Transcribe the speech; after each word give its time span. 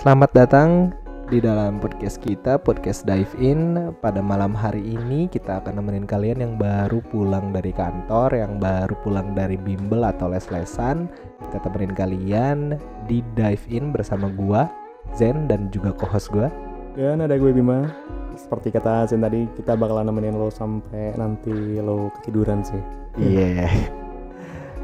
Selamat 0.00 0.32
datang 0.32 0.96
di 1.28 1.44
dalam 1.44 1.76
podcast 1.76 2.24
kita, 2.24 2.56
podcast 2.56 3.04
Dive 3.04 3.36
In. 3.36 3.92
Pada 4.00 4.24
malam 4.24 4.56
hari 4.56 4.80
ini 4.80 5.28
kita 5.28 5.60
akan 5.60 5.76
nemenin 5.76 6.08
kalian 6.08 6.40
yang 6.40 6.54
baru 6.56 7.04
pulang 7.12 7.52
dari 7.52 7.68
kantor, 7.68 8.32
yang 8.32 8.56
baru 8.56 8.96
pulang 9.04 9.36
dari 9.36 9.60
bimbel 9.60 10.00
atau 10.08 10.32
les-lesan. 10.32 11.04
Kita 11.44 11.60
temenin 11.60 11.92
kalian 11.92 12.80
di 13.12 13.20
Dive 13.36 13.60
In 13.68 13.92
bersama 13.92 14.32
gua, 14.32 14.72
Zen 15.12 15.44
dan 15.52 15.68
juga 15.68 15.92
co-host 15.92 16.32
gua. 16.32 16.48
Dan 16.96 17.20
ada 17.20 17.36
gue 17.36 17.52
Bima. 17.52 17.92
Seperti 18.40 18.72
kata 18.72 19.04
Zen 19.04 19.20
tadi, 19.20 19.52
kita 19.52 19.76
bakalan 19.76 20.08
nemenin 20.08 20.32
lo 20.32 20.48
sampai 20.48 21.12
nanti 21.20 21.76
lo 21.76 22.08
ketiduran 22.16 22.64
sih. 22.64 22.80
Iya. 23.20 23.68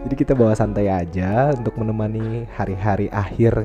Jadi 0.05 0.13
kita 0.13 0.37
bawa 0.37 0.53
santai 0.53 0.93
aja 0.93 1.57
untuk 1.57 1.73
menemani 1.81 2.45
hari-hari 2.53 3.09
akhir 3.09 3.65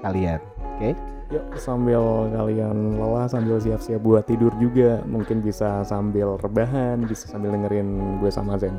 kalian. 0.00 0.49
Oke? 0.80 0.96
Yuk 1.30 1.44
sambil 1.60 2.00
kalian 2.32 2.96
lelah 2.96 3.28
sambil 3.28 3.60
siap-siap 3.60 4.00
buat 4.00 4.24
tidur 4.24 4.50
juga 4.56 5.04
mungkin 5.04 5.44
bisa 5.44 5.84
sambil 5.84 6.40
rebahan 6.40 7.04
bisa 7.04 7.28
sambil 7.28 7.52
dengerin 7.52 8.18
gue 8.18 8.32
sama 8.32 8.56
Zen 8.56 8.74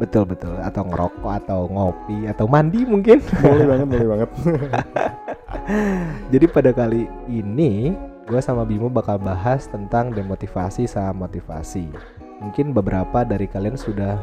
Betul 0.00 0.24
betul. 0.28 0.56
Atau 0.60 0.88
ngerokok 0.88 1.32
atau 1.44 1.68
ngopi 1.68 2.24
atau 2.28 2.48
mandi 2.48 2.84
mungkin. 2.88 3.20
boleh 3.44 3.66
banget 3.68 3.86
boleh 3.88 4.06
banget 4.08 4.28
Jadi 6.32 6.46
pada 6.48 6.70
kali 6.72 7.04
ini 7.28 7.92
gue 8.24 8.40
sama 8.40 8.64
Bimo 8.64 8.88
bakal 8.88 9.20
bahas 9.20 9.68
tentang 9.68 10.12
demotivasi 10.12 10.88
sama 10.88 11.28
motivasi. 11.28 11.88
Mungkin 12.40 12.72
beberapa 12.72 13.24
dari 13.28 13.44
kalian 13.44 13.76
sudah 13.76 14.16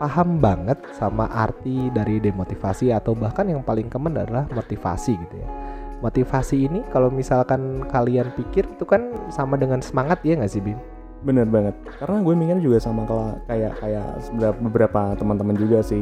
paham 0.00 0.40
banget 0.40 0.80
sama 0.96 1.28
arti 1.28 1.92
dari 1.92 2.16
demotivasi 2.24 2.88
atau 2.88 3.12
bahkan 3.12 3.44
yang 3.44 3.60
paling 3.60 3.92
common 3.92 4.16
adalah 4.16 4.48
motivasi 4.48 5.12
gitu 5.20 5.36
ya. 5.36 5.59
Motivasi 6.00 6.64
ini 6.64 6.80
kalau 6.88 7.12
misalkan 7.12 7.84
kalian 7.92 8.32
pikir 8.32 8.64
itu 8.64 8.84
kan 8.88 9.12
sama 9.28 9.60
dengan 9.60 9.84
semangat 9.84 10.24
ya 10.24 10.36
nggak 10.36 10.52
sih 10.52 10.64
Bim? 10.64 10.80
bener 11.20 11.44
banget 11.44 11.76
karena 12.00 12.24
gue 12.24 12.32
mikirnya 12.32 12.64
juga 12.64 12.80
sama 12.80 13.04
kalau 13.04 13.36
kayak 13.44 13.76
kayak 13.76 14.24
beberapa 14.64 15.12
teman-teman 15.20 15.52
juga 15.52 15.84
sih 15.84 16.00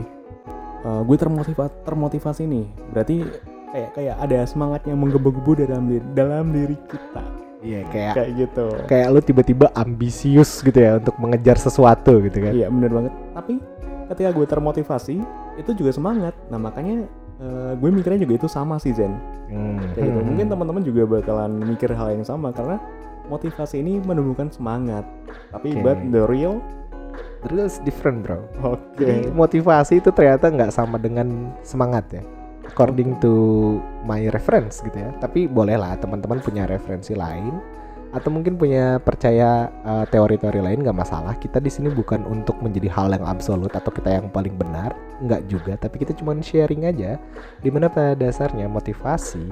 Eh, 0.78 1.00
gue 1.02 1.16
termotiva 1.18 1.66
termotivasi 1.82 2.46
nih 2.46 2.66
berarti 2.94 3.26
kayak 3.74 3.90
kayak 3.98 4.16
ada 4.22 4.38
semangat 4.46 4.86
yang 4.86 5.02
menggebu-gebu 5.02 5.66
dalam 5.66 5.90
diri 5.90 6.06
dalam 6.14 6.54
diri 6.54 6.76
kita 6.86 7.24
Iya 7.58 7.82
kayak 7.90 8.14
kayak 8.14 8.30
gitu 8.38 8.66
kayak 8.86 9.06
lu 9.10 9.18
tiba-tiba 9.18 9.66
ambisius 9.74 10.62
gitu 10.62 10.78
ya 10.78 11.02
untuk 11.02 11.18
mengejar 11.18 11.58
sesuatu 11.58 12.22
gitu 12.22 12.38
kan. 12.38 12.54
Iya 12.54 12.70
bener 12.70 12.90
banget. 12.94 13.12
Tapi 13.34 13.54
ketika 14.14 14.30
gue 14.30 14.46
termotivasi 14.46 15.16
itu 15.58 15.70
juga 15.74 15.90
semangat. 15.90 16.38
Nah 16.54 16.62
makanya 16.62 17.10
eh, 17.38 17.72
gue 17.78 17.90
mikirnya 17.90 18.20
juga 18.22 18.34
itu 18.44 18.48
sama 18.50 18.76
sih 18.82 18.92
Zen. 18.94 19.14
Hmm. 19.48 19.80
Kayak 19.94 20.06
gitu. 20.10 20.20
Mungkin 20.26 20.46
teman-teman 20.50 20.82
juga 20.84 21.02
bakalan 21.06 21.52
mikir 21.62 21.90
hal 21.94 22.14
yang 22.14 22.24
sama 22.26 22.50
karena 22.52 22.76
motivasi 23.28 23.80
ini 23.80 24.00
menumbuhkan 24.02 24.48
semangat. 24.50 25.04
Tapi 25.52 25.78
Oke. 25.78 25.82
but 25.84 25.98
the 26.10 26.24
real, 26.26 26.58
The 27.38 27.54
real 27.54 27.66
is 27.70 27.78
different 27.86 28.26
bro. 28.26 28.42
oke. 28.66 28.98
Jadi 28.98 29.30
motivasi 29.30 30.02
itu 30.02 30.10
ternyata 30.10 30.50
nggak 30.50 30.74
sama 30.74 30.98
dengan 30.98 31.54
semangat 31.62 32.10
ya. 32.10 32.22
According 32.66 33.22
to 33.22 33.32
my 34.04 34.26
reference 34.34 34.82
gitu 34.82 34.98
ya. 34.98 35.10
Tapi 35.22 35.46
bolehlah 35.46 35.94
teman-teman 36.02 36.42
punya 36.42 36.66
referensi 36.66 37.14
lain 37.14 37.54
atau 38.08 38.32
mungkin 38.32 38.56
punya 38.56 38.96
percaya 38.96 39.68
uh, 39.84 40.04
teori-teori 40.08 40.64
lain 40.64 40.80
nggak 40.80 40.96
masalah. 40.96 41.36
Kita 41.36 41.60
di 41.60 41.68
sini 41.68 41.92
bukan 41.92 42.24
untuk 42.24 42.56
menjadi 42.64 42.88
hal 42.88 43.12
yang 43.12 43.24
absolut 43.28 43.72
atau 43.76 43.92
kita 43.92 44.16
yang 44.16 44.32
paling 44.32 44.56
benar, 44.56 44.96
nggak 45.20 45.44
juga. 45.46 45.76
Tapi 45.76 46.00
kita 46.00 46.16
cuma 46.16 46.32
sharing 46.40 46.88
aja. 46.88 47.20
Di 47.60 47.68
mana 47.68 47.92
pada 47.92 48.16
dasarnya 48.16 48.64
motivasi 48.64 49.44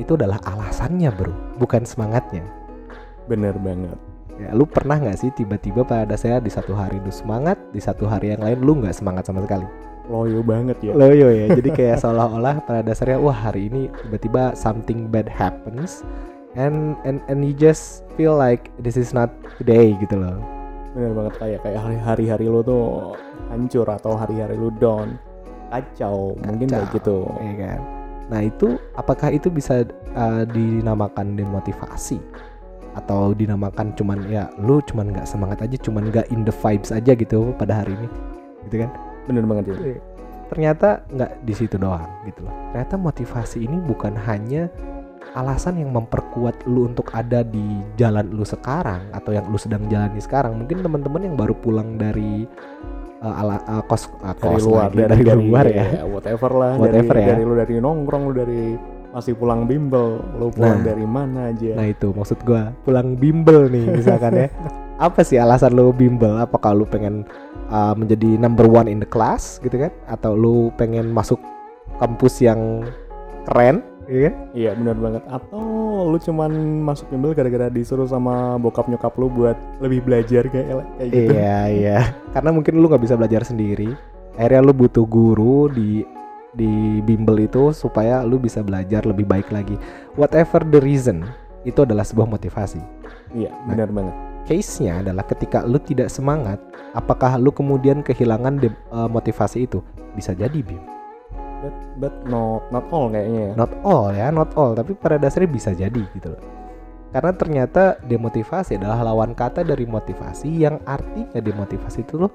itu 0.00 0.12
adalah 0.16 0.40
alasannya 0.48 1.12
bro, 1.12 1.34
bukan 1.60 1.84
semangatnya. 1.84 2.46
Bener 3.28 3.52
banget. 3.60 3.98
Ya, 4.38 4.54
lu 4.54 4.64
pernah 4.64 4.96
nggak 5.02 5.18
sih 5.18 5.30
tiba-tiba 5.34 5.82
pada 5.82 6.06
dasarnya 6.06 6.40
di 6.40 6.52
satu 6.54 6.72
hari 6.72 7.02
lu 7.02 7.10
semangat, 7.10 7.58
di 7.74 7.82
satu 7.82 8.06
hari 8.06 8.32
yang 8.32 8.40
lain 8.40 8.58
lu 8.62 8.78
nggak 8.78 8.94
semangat 8.94 9.26
sama 9.28 9.42
sekali? 9.44 9.66
Loyo 10.08 10.40
banget 10.40 10.80
ya. 10.80 10.96
Loyo 10.96 11.28
ya, 11.28 11.52
jadi 11.52 11.68
kayak 11.74 11.96
seolah-olah 12.06 12.64
pada 12.64 12.80
dasarnya 12.80 13.20
wah 13.20 13.34
hari 13.34 13.68
ini 13.68 13.92
tiba-tiba 14.06 14.56
something 14.56 15.10
bad 15.10 15.28
happens 15.28 16.06
and 16.56 16.96
and 17.04 17.20
and 17.28 17.44
you 17.44 17.52
just 17.52 18.06
feel 18.16 18.32
like 18.32 18.72
this 18.80 18.96
is 18.96 19.12
not 19.12 19.28
today 19.60 19.92
gitu 20.00 20.16
loh. 20.16 20.38
Bener 20.96 21.12
banget 21.12 21.34
kayak 21.36 21.60
kayak 21.66 21.80
hari- 21.84 22.04
hari-hari 22.04 22.46
lu 22.48 22.64
tuh 22.64 23.12
hancur 23.52 23.84
atau 23.84 24.16
hari-hari 24.16 24.56
lu 24.56 24.72
down. 24.80 25.20
Kacau, 25.68 26.32
mungkin 26.48 26.72
kayak 26.72 26.88
gitu. 26.96 27.28
ya 27.44 27.54
kan? 27.60 27.80
Nah 28.32 28.40
itu 28.44 28.80
apakah 28.96 29.28
itu 29.32 29.52
bisa 29.52 29.84
uh, 30.16 30.44
dinamakan 30.48 31.36
demotivasi 31.36 32.16
atau 32.96 33.36
dinamakan 33.36 33.92
cuman 33.92 34.24
ya 34.32 34.48
lu 34.56 34.80
cuman 34.88 35.12
nggak 35.12 35.28
semangat 35.28 35.60
aja, 35.60 35.76
cuman 35.76 36.08
nggak 36.08 36.32
in 36.32 36.40
the 36.48 36.54
vibes 36.64 36.88
aja 36.88 37.12
gitu 37.12 37.52
pada 37.60 37.84
hari 37.84 37.92
ini, 38.00 38.08
gitu 38.64 38.84
kan? 38.84 38.90
Bener 39.28 39.44
banget 39.44 39.76
ya. 39.76 40.00
ternyata 40.48 41.04
nggak 41.12 41.44
di 41.44 41.52
situ 41.52 41.76
doang 41.76 42.08
gitu 42.24 42.40
loh. 42.48 42.52
Ternyata 42.72 42.96
motivasi 42.96 43.68
ini 43.68 43.76
bukan 43.84 44.16
hanya 44.16 44.72
alasan 45.36 45.78
yang 45.78 45.90
memperkuat 45.94 46.66
lu 46.66 46.90
untuk 46.90 47.10
ada 47.14 47.44
di 47.46 47.82
jalan 47.94 48.26
lu 48.30 48.42
sekarang 48.42 49.10
atau 49.12 49.30
yang 49.34 49.46
lu 49.46 49.58
sedang 49.60 49.86
jalani 49.86 50.18
sekarang. 50.18 50.56
Mungkin 50.58 50.82
teman-teman 50.82 51.22
yang 51.28 51.34
baru 51.38 51.54
pulang 51.58 51.98
dari 52.00 52.48
uh, 53.22 53.40
ala 53.40 53.56
uh, 53.66 53.82
kos 53.86 54.08
uh, 54.22 54.34
dari 54.34 54.58
kos 54.58 54.64
luar 54.66 54.90
lagi, 54.94 55.24
dari, 55.24 55.46
luar 55.48 55.66
ya. 55.66 55.86
whatever 56.06 56.50
lah 56.54 56.72
Whatever 56.78 57.14
dari, 57.14 57.22
ya. 57.24 57.28
dari 57.34 57.42
lu 57.42 57.54
dari 57.58 57.74
nongkrong 57.78 58.22
lu 58.30 58.34
dari 58.34 58.62
masih 59.08 59.34
pulang 59.40 59.64
bimbel 59.64 60.20
lu 60.36 60.52
pulang 60.52 60.84
Nah. 60.84 60.92
dari 60.92 61.06
mana 61.08 61.48
aja 61.48 61.72
Nah 61.74 61.88
itu 61.88 62.12
maksud 62.12 62.44
gua 62.44 62.76
pulang 62.84 63.16
bimbel 63.16 63.66
nih 63.72 63.86
misalkan 63.98 64.32
ya. 64.36 64.48
Apa 64.98 65.22
sih 65.22 65.38
alasan 65.38 65.78
lu 65.78 65.94
bimbel? 65.94 66.34
Apakah 66.42 66.74
lu 66.74 66.82
pengen 66.82 67.22
uh, 67.70 67.94
menjadi 67.94 68.34
number 68.34 68.66
one 68.66 68.90
in 68.90 68.98
the 68.98 69.06
class 69.06 69.62
gitu 69.62 69.78
kan? 69.78 69.94
Atau 70.10 70.34
lu 70.34 70.74
pengen 70.74 71.14
masuk 71.14 71.38
kampus 72.02 72.42
yang 72.42 72.82
keren, 73.46 73.80
kan? 74.08 74.34
iya 74.56 74.70
benar 74.72 74.96
banget 74.96 75.22
atau 75.28 75.64
lu 76.08 76.16
cuman 76.16 76.50
masuk 76.86 77.12
bimbel 77.12 77.36
gara-gara 77.36 77.68
disuruh 77.68 78.08
sama 78.08 78.56
bokap 78.56 78.88
nyokap 78.88 79.12
lu 79.20 79.28
buat 79.28 79.56
lebih 79.84 80.00
belajar 80.08 80.48
kayak 80.48 80.66
kayak 80.96 81.08
gitu 81.12 81.32
Iya 81.36 81.58
iya. 81.68 81.98
Karena 82.32 82.50
mungkin 82.54 82.80
lu 82.80 82.88
nggak 82.88 83.04
bisa 83.04 83.14
belajar 83.20 83.44
sendiri. 83.44 83.92
Akhirnya 84.38 84.64
lu 84.64 84.72
butuh 84.72 85.04
guru 85.04 85.68
di 85.68 86.06
di 86.56 87.04
bimbel 87.04 87.44
itu 87.44 87.70
supaya 87.76 88.24
lu 88.24 88.40
bisa 88.40 88.64
belajar 88.64 89.04
lebih 89.04 89.28
baik 89.28 89.52
lagi. 89.52 89.76
Whatever 90.16 90.64
the 90.64 90.80
reason, 90.80 91.28
itu 91.68 91.84
adalah 91.84 92.06
sebuah 92.06 92.28
motivasi. 92.28 92.80
iya 93.36 93.52
benar 93.68 93.92
banget 93.92 94.16
Case-nya 94.48 95.04
adalah 95.04 95.28
ketika 95.28 95.60
lu 95.68 95.76
tidak 95.76 96.08
semangat, 96.08 96.56
apakah 96.96 97.36
lu 97.36 97.52
kemudian 97.52 98.00
kehilangan 98.00 98.56
de- 98.56 98.72
eh, 98.72 99.08
motivasi 99.12 99.68
itu? 99.68 99.84
Bisa 100.16 100.32
jadi, 100.32 100.64
Bim. 100.64 100.80
But, 101.62 101.74
but 101.98 102.14
not 102.26 102.62
not 102.70 102.84
all 102.94 103.10
kayaknya 103.10 103.52
ya 103.52 103.52
Not 103.58 103.72
all 103.82 104.10
ya, 104.14 104.26
not 104.30 104.50
all, 104.54 104.72
tapi 104.74 104.94
pada 104.94 105.18
dasarnya 105.18 105.50
bisa 105.50 105.70
jadi 105.74 106.02
gitu 106.14 106.34
loh. 106.34 106.42
Karena 107.08 107.32
ternyata 107.32 107.96
demotivasi 108.04 108.76
adalah 108.76 109.00
lawan 109.00 109.32
kata 109.32 109.64
dari 109.64 109.88
motivasi 109.88 110.48
yang 110.68 110.76
artinya 110.84 111.40
demotivasi 111.40 112.04
itu 112.04 112.20
lo 112.20 112.28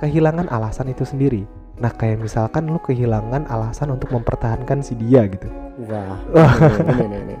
kehilangan 0.00 0.48
alasan 0.48 0.88
itu 0.88 1.04
sendiri. 1.04 1.44
Nah 1.76 1.92
kayak 1.92 2.24
misalkan 2.24 2.72
lu 2.72 2.80
kehilangan 2.80 3.44
alasan 3.52 3.92
untuk 3.92 4.08
mempertahankan 4.08 4.80
si 4.80 4.96
dia 4.96 5.28
gitu. 5.28 5.44
wah 5.92 6.16
ini 6.88 7.04
ini 7.04 7.16
ini 7.20 7.36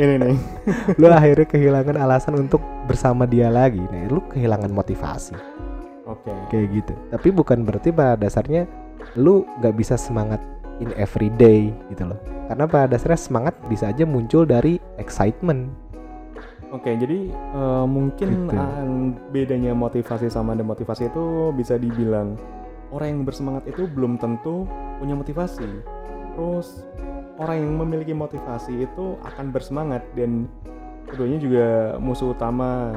ini 0.00 0.14
nih 0.16 0.36
Lu 1.00 1.12
akhirnya 1.12 1.44
kehilangan 1.44 1.96
alasan 2.00 2.40
untuk 2.40 2.64
bersama 2.88 3.28
dia 3.28 3.52
lagi. 3.52 3.84
Nah 3.92 4.08
lu 4.08 4.24
kehilangan 4.32 4.72
motivasi 4.72 5.36
oke 6.08 6.32
kayak 6.48 6.66
gitu. 6.72 6.94
Tapi 7.12 7.28
bukan 7.28 7.68
berarti 7.68 7.92
pada 7.92 8.16
dasarnya 8.16 8.64
lu 9.20 9.44
nggak 9.60 9.74
bisa 9.76 10.00
semangat 10.00 10.40
in 10.78 10.90
every 10.94 11.30
day 11.34 11.70
gitu 11.88 12.08
loh. 12.08 12.18
Karena 12.46 12.64
pada 12.64 12.86
dasarnya 12.92 13.16
semangat 13.16 13.54
bisa 13.66 13.88
aja 13.88 14.04
muncul 14.04 14.44
dari 14.44 14.76
excitement 14.96 15.70
Oke, 16.74 16.90
jadi 16.90 17.30
eh, 17.30 17.86
mungkin 17.86 18.50
Gitu. 18.50 18.58
bedanya 19.30 19.78
motivasi 19.78 20.26
sama 20.26 20.58
demotivasi 20.58 21.06
itu 21.06 21.54
bisa 21.54 21.78
dibilang 21.78 22.34
orang 22.90 23.14
yang 23.14 23.20
bersemangat 23.22 23.62
itu 23.70 23.86
belum 23.86 24.18
tentu 24.18 24.66
punya 24.98 25.14
motivasi. 25.14 25.62
Terus 26.34 26.82
orang 27.38 27.62
yang 27.62 27.72
memiliki 27.78 28.10
motivasi 28.10 28.90
itu 28.90 29.14
akan 29.22 29.54
bersemangat 29.54 30.02
dan 30.18 30.50
keduanya 31.06 31.38
juga 31.38 31.66
musuh 32.02 32.34
utama 32.34 32.90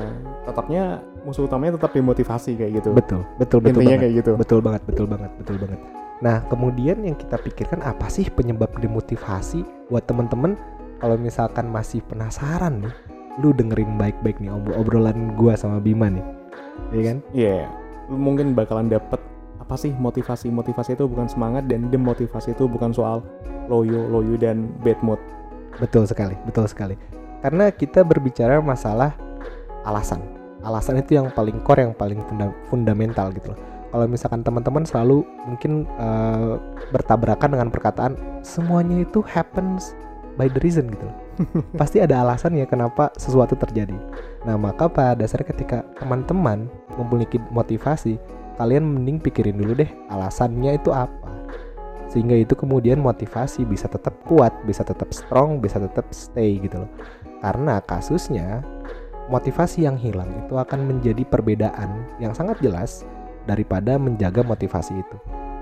tetapnya 0.49 0.97
musuh 1.21 1.45
utamanya 1.45 1.77
tetap 1.77 1.93
demotivasi 1.93 2.57
kayak 2.57 2.81
gitu. 2.81 2.97
Betul, 2.97 3.21
betul, 3.37 3.61
betul 3.61 3.77
Intinya 3.77 3.93
banget. 3.93 4.01
kayak 4.01 4.13
gitu. 4.25 4.31
Betul 4.41 4.59
banget, 4.65 4.81
betul 4.89 5.05
banget, 5.05 5.31
betul 5.37 5.55
banget. 5.61 5.79
Nah, 6.17 6.41
kemudian 6.49 7.05
yang 7.05 7.13
kita 7.13 7.37
pikirkan 7.37 7.85
apa 7.85 8.09
sih 8.09 8.25
penyebab 8.33 8.73
demotivasi 8.81 9.61
buat 9.93 10.01
temen-temen 10.09 10.57
kalau 10.97 11.13
misalkan 11.13 11.69
masih 11.69 12.01
penasaran 12.09 12.81
nih, 12.81 12.93
lu 13.37 13.53
dengerin 13.53 14.01
baik-baik 14.01 14.41
nih 14.41 14.49
obro- 14.49 14.77
obrolan 14.81 15.37
gua 15.37 15.53
sama 15.53 15.77
Bima 15.77 16.09
nih. 16.09 16.25
Iya 16.89 17.01
kan? 17.05 17.17
Iya, 17.37 17.57
lu 18.09 18.17
mungkin 18.17 18.57
bakalan 18.57 18.89
dapet 18.89 19.21
apa 19.61 19.75
sih 19.77 19.93
motivasi? 19.93 20.49
Motivasi 20.49 20.97
itu 20.97 21.05
bukan 21.05 21.29
semangat 21.29 21.69
dan 21.69 21.93
demotivasi 21.93 22.57
itu 22.57 22.65
bukan 22.65 22.89
soal 22.89 23.21
loyo 23.69 24.09
loyo 24.09 24.33
dan 24.41 24.73
bad 24.81 24.97
mood. 25.05 25.21
Betul 25.77 26.09
sekali 26.09 26.33
betul 26.49 26.65
sekali. 26.65 26.97
Karena 27.45 27.69
kita 27.69 28.01
berbicara 28.01 28.57
masalah 28.57 29.13
alasan. 29.85 30.25
Alasan 30.65 30.97
itu 30.97 31.13
yang 31.13 31.29
paling 31.29 31.61
core 31.61 31.85
yang 31.85 31.93
paling 31.93 32.25
funda 32.25 32.49
fundamental 32.65 33.29
gitu 33.29 33.53
loh 33.53 33.76
kalau 33.91 34.05
misalkan 34.05 34.43
teman-teman 34.43 34.83
selalu 34.83 35.23
mungkin 35.47 35.87
uh, 35.95 36.59
bertabrakan 36.91 37.55
dengan 37.55 37.69
perkataan 37.71 38.13
semuanya 38.43 39.03
itu 39.03 39.23
happens 39.23 39.95
by 40.35 40.51
the 40.51 40.61
reason 40.61 40.91
gitu. 40.91 41.07
Loh 41.07 41.17
pasti 41.81 42.01
ada 42.01 42.25
alasan 42.25 42.57
ya 42.57 42.65
kenapa 42.65 43.13
sesuatu 43.17 43.53
terjadi. 43.57 43.97
Nah 44.45 44.57
maka 44.57 44.89
pada 44.89 45.17
dasarnya 45.17 45.53
ketika 45.53 45.77
teman-teman 46.01 46.65
memiliki 46.97 47.37
motivasi 47.53 48.17
kalian 48.57 48.85
mending 48.85 49.21
pikirin 49.21 49.57
dulu 49.57 49.77
deh 49.77 49.89
alasannya 50.09 50.77
itu 50.77 50.89
apa. 50.89 51.29
Sehingga 52.07 52.39
itu 52.39 52.55
kemudian 52.55 53.03
motivasi 53.03 53.67
bisa 53.67 53.85
tetap 53.91 54.15
kuat 54.25 54.55
bisa 54.63 54.81
tetap 54.81 55.11
strong 55.11 55.59
bisa 55.61 55.77
tetap 55.77 56.09
stay 56.09 56.57
gitu 56.57 56.85
loh. 56.85 56.91
Karena 57.37 57.77
kasusnya 57.85 58.65
motivasi 59.29 59.85
yang 59.85 59.99
hilang 59.99 60.31
itu 60.47 60.55
akan 60.55 60.87
menjadi 60.87 61.21
perbedaan 61.27 62.07
yang 62.17 62.31
sangat 62.31 62.57
jelas 62.63 63.03
daripada 63.47 63.95
menjaga 63.95 64.43
motivasi 64.43 64.99
itu 64.99 65.17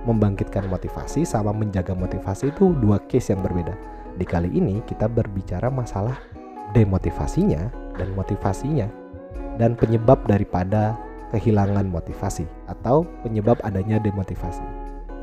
membangkitkan 0.10 0.66
motivasi 0.66 1.26
sama 1.26 1.54
menjaga 1.54 1.94
motivasi 1.94 2.50
itu 2.50 2.74
dua 2.82 2.98
case 3.06 3.34
yang 3.34 3.46
berbeda 3.46 3.74
di 4.18 4.26
kali 4.26 4.50
ini 4.50 4.82
kita 4.90 5.06
berbicara 5.06 5.70
masalah 5.70 6.18
demotivasinya 6.74 7.70
dan 7.96 8.10
motivasinya 8.18 8.88
dan 9.56 9.76
penyebab 9.76 10.20
daripada 10.28 11.00
kehilangan 11.36 11.88
motivasi 11.90 12.48
atau 12.72 13.04
penyebab 13.26 13.60
adanya 13.68 14.00
demotivasi. 14.00 14.64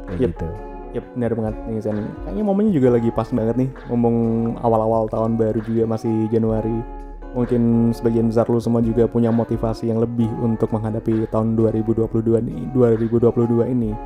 Kayak 0.09 0.19
Yep. 0.19 0.31
gitu. 0.37 0.49
Yap, 0.93 1.05
benar 1.17 1.33
banget 1.33 1.55
nih 1.73 1.81
Sen. 1.81 1.99
Kayaknya 2.29 2.45
momennya 2.45 2.73
juga 2.77 2.89
lagi 2.93 3.09
pas 3.17 3.29
banget 3.33 3.57
nih. 3.57 3.71
Ngomong 3.89 4.17
awal-awal 4.61 5.09
tahun 5.09 5.41
baru 5.41 5.65
juga 5.65 5.89
masih 5.89 6.29
Januari. 6.29 6.85
Mungkin 7.33 7.93
sebagian 7.97 8.29
besar 8.29 8.45
lu 8.53 8.61
semua 8.61 8.85
juga 8.85 9.09
punya 9.09 9.33
motivasi 9.33 9.89
yang 9.89 10.05
lebih 10.05 10.29
untuk 10.45 10.69
menghadapi 10.69 11.25
tahun 11.33 11.57
2022 11.57 12.45
nih, 12.45 12.61
2022 12.77 13.73
ini 13.73 13.97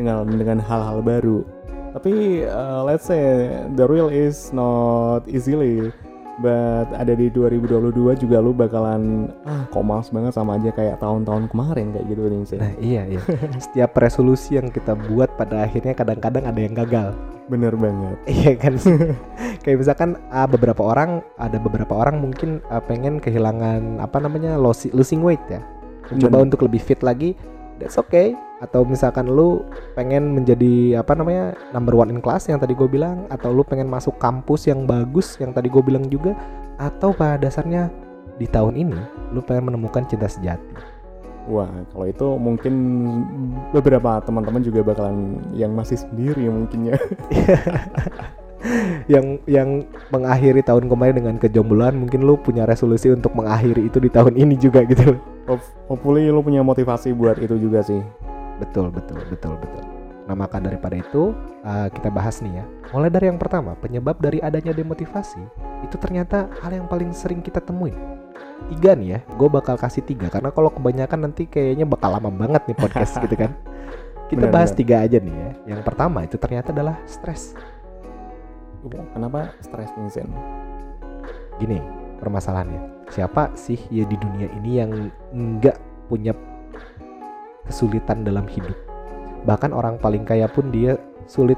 dengan 0.00 0.24
dengan 0.24 0.58
hal-hal 0.64 1.04
baru. 1.04 1.44
Tapi 1.92 2.46
uh, 2.46 2.86
let's 2.86 3.04
say 3.04 3.50
the 3.76 3.84
real 3.84 4.08
is 4.08 4.54
not 4.54 5.26
easily 5.28 5.92
but 6.40 6.88
ada 6.96 7.12
di 7.12 7.28
2022 7.28 7.92
juga 8.16 8.36
lu 8.40 8.56
bakalan 8.56 9.28
ah 9.44 9.68
kok 9.68 9.84
males 9.84 10.08
banget 10.08 10.32
sama 10.32 10.56
aja 10.56 10.72
kayak 10.72 10.96
tahun-tahun 10.98 11.52
kemarin 11.52 11.92
kayak 11.92 12.06
gitu 12.08 12.22
nih 12.26 12.40
Sen. 12.48 12.58
Nah, 12.58 12.74
iya 12.80 13.02
iya. 13.04 13.20
Setiap 13.60 13.92
resolusi 14.00 14.56
yang 14.56 14.72
kita 14.72 14.96
buat 14.96 15.28
pada 15.36 15.68
akhirnya 15.68 15.92
kadang-kadang 15.92 16.48
ada 16.48 16.60
yang 16.60 16.74
gagal. 16.74 17.12
Bener 17.52 17.76
banget. 17.76 18.16
Iya 18.30 18.52
kan? 18.56 18.74
Kayak 19.60 19.78
misalkan 19.84 20.10
ah, 20.32 20.48
beberapa 20.48 20.80
orang 20.80 21.20
ada 21.36 21.60
beberapa 21.60 21.92
orang 21.92 22.20
mungkin 22.24 22.64
ah, 22.72 22.80
pengen 22.80 23.20
kehilangan 23.20 24.00
apa 24.00 24.16
namanya 24.16 24.56
losi- 24.56 24.92
losing 24.96 25.20
weight 25.20 25.42
ya. 25.52 25.60
Mencoba 26.08 26.40
Bener. 26.40 26.46
untuk 26.48 26.60
lebih 26.66 26.80
fit 26.82 27.00
lagi, 27.04 27.36
that's 27.78 28.00
okay. 28.00 28.34
Atau 28.60 28.82
misalkan 28.84 29.28
lu 29.28 29.64
pengen 29.94 30.36
menjadi 30.36 31.00
apa 31.00 31.14
namanya 31.14 31.54
number 31.72 31.94
one 31.96 32.10
in 32.12 32.20
class 32.20 32.48
yang 32.48 32.58
tadi 32.58 32.72
gue 32.74 32.88
bilang, 32.88 33.28
atau 33.28 33.52
lu 33.52 33.62
pengen 33.62 33.86
masuk 33.86 34.16
kampus 34.18 34.66
yang 34.66 34.88
bagus 34.88 35.38
yang 35.38 35.54
tadi 35.54 35.70
gue 35.70 35.80
bilang 35.84 36.08
juga, 36.08 36.34
atau 36.80 37.14
pada 37.14 37.38
dasarnya 37.38 37.92
di 38.40 38.48
tahun 38.48 38.74
ini 38.74 38.98
lu 39.36 39.44
pengen 39.44 39.70
menemukan 39.70 40.08
cinta 40.08 40.26
sejati. 40.26 40.98
Wah, 41.48 41.70
kalau 41.92 42.06
itu 42.08 42.26
mungkin 42.36 42.74
beberapa 43.72 44.20
teman-teman 44.24 44.60
juga 44.60 44.84
bakalan 44.84 45.40
yang 45.56 45.72
masih 45.72 46.00
sendiri 46.00 46.48
mungkin 46.48 46.92
ya. 46.92 46.98
yang 49.08 49.40
yang 49.48 49.84
mengakhiri 50.12 50.60
tahun 50.60 50.86
kemarin 50.86 51.16
dengan 51.16 51.34
kejombloan 51.40 51.96
mungkin 51.96 52.22
lu 52.22 52.36
punya 52.36 52.68
resolusi 52.68 53.08
untuk 53.08 53.32
mengakhiri 53.32 53.88
itu 53.88 53.98
di 53.98 54.10
tahun 54.12 54.36
ini 54.36 54.54
juga 54.56 54.84
gitu 54.84 55.16
loh. 55.16 55.20
Hop- 55.48 55.72
Hopefully 55.88 56.28
lu 56.28 56.44
punya 56.44 56.60
motivasi 56.62 57.10
buat 57.12 57.40
itu 57.40 57.56
juga 57.56 57.82
sih. 57.82 57.98
Betul, 58.60 58.92
betul, 58.92 59.18
betul, 59.26 59.56
betul. 59.56 59.84
Nah, 60.28 60.38
maka 60.38 60.62
daripada 60.62 60.94
itu 60.94 61.34
uh, 61.66 61.88
kita 61.90 62.06
bahas 62.12 62.38
nih 62.38 62.62
ya. 62.62 62.64
Mulai 62.94 63.10
dari 63.10 63.26
yang 63.32 63.40
pertama, 63.40 63.74
penyebab 63.74 64.20
dari 64.22 64.38
adanya 64.38 64.70
demotivasi 64.70 65.42
itu 65.82 65.96
ternyata 65.98 66.46
hal 66.62 66.70
yang 66.76 66.86
paling 66.86 67.10
sering 67.10 67.42
kita 67.42 67.58
temuin. 67.58 67.96
Tiga 68.70 68.94
nih 68.94 69.16
ya, 69.16 69.20
gue 69.26 69.48
bakal 69.50 69.74
kasih 69.74 70.06
tiga 70.06 70.30
karena 70.30 70.54
kalau 70.54 70.70
kebanyakan 70.70 71.26
nanti 71.26 71.50
kayaknya 71.50 71.82
bakal 71.88 72.14
lama 72.14 72.30
banget 72.30 72.62
nih 72.70 72.76
podcast 72.78 73.18
gitu 73.18 73.34
kan. 73.34 73.50
Kita 74.30 74.46
Benar, 74.46 74.54
bahas 74.54 74.70
benar. 74.70 74.78
tiga 74.78 74.96
aja 75.02 75.18
nih 75.18 75.34
ya. 75.34 75.50
Yang 75.74 75.80
pertama 75.82 76.22
itu 76.22 76.38
ternyata 76.38 76.70
adalah 76.70 77.02
stres. 77.02 77.58
Kenapa 78.88 79.52
stres 79.60 79.92
nih 79.92 80.08
Zen? 80.08 80.30
Gini 81.60 81.76
permasalahannya, 82.16 83.08
siapa 83.12 83.52
sih 83.52 83.76
ya 83.92 84.08
di 84.08 84.16
dunia 84.16 84.48
ini 84.56 84.70
yang 84.80 84.90
nggak 85.32 85.76
punya 86.08 86.32
kesulitan 87.68 88.24
dalam 88.24 88.48
hidup? 88.48 88.76
Bahkan 89.44 89.72
orang 89.72 90.00
paling 90.00 90.24
kaya 90.24 90.48
pun 90.48 90.72
dia 90.72 90.96
sulit 91.28 91.56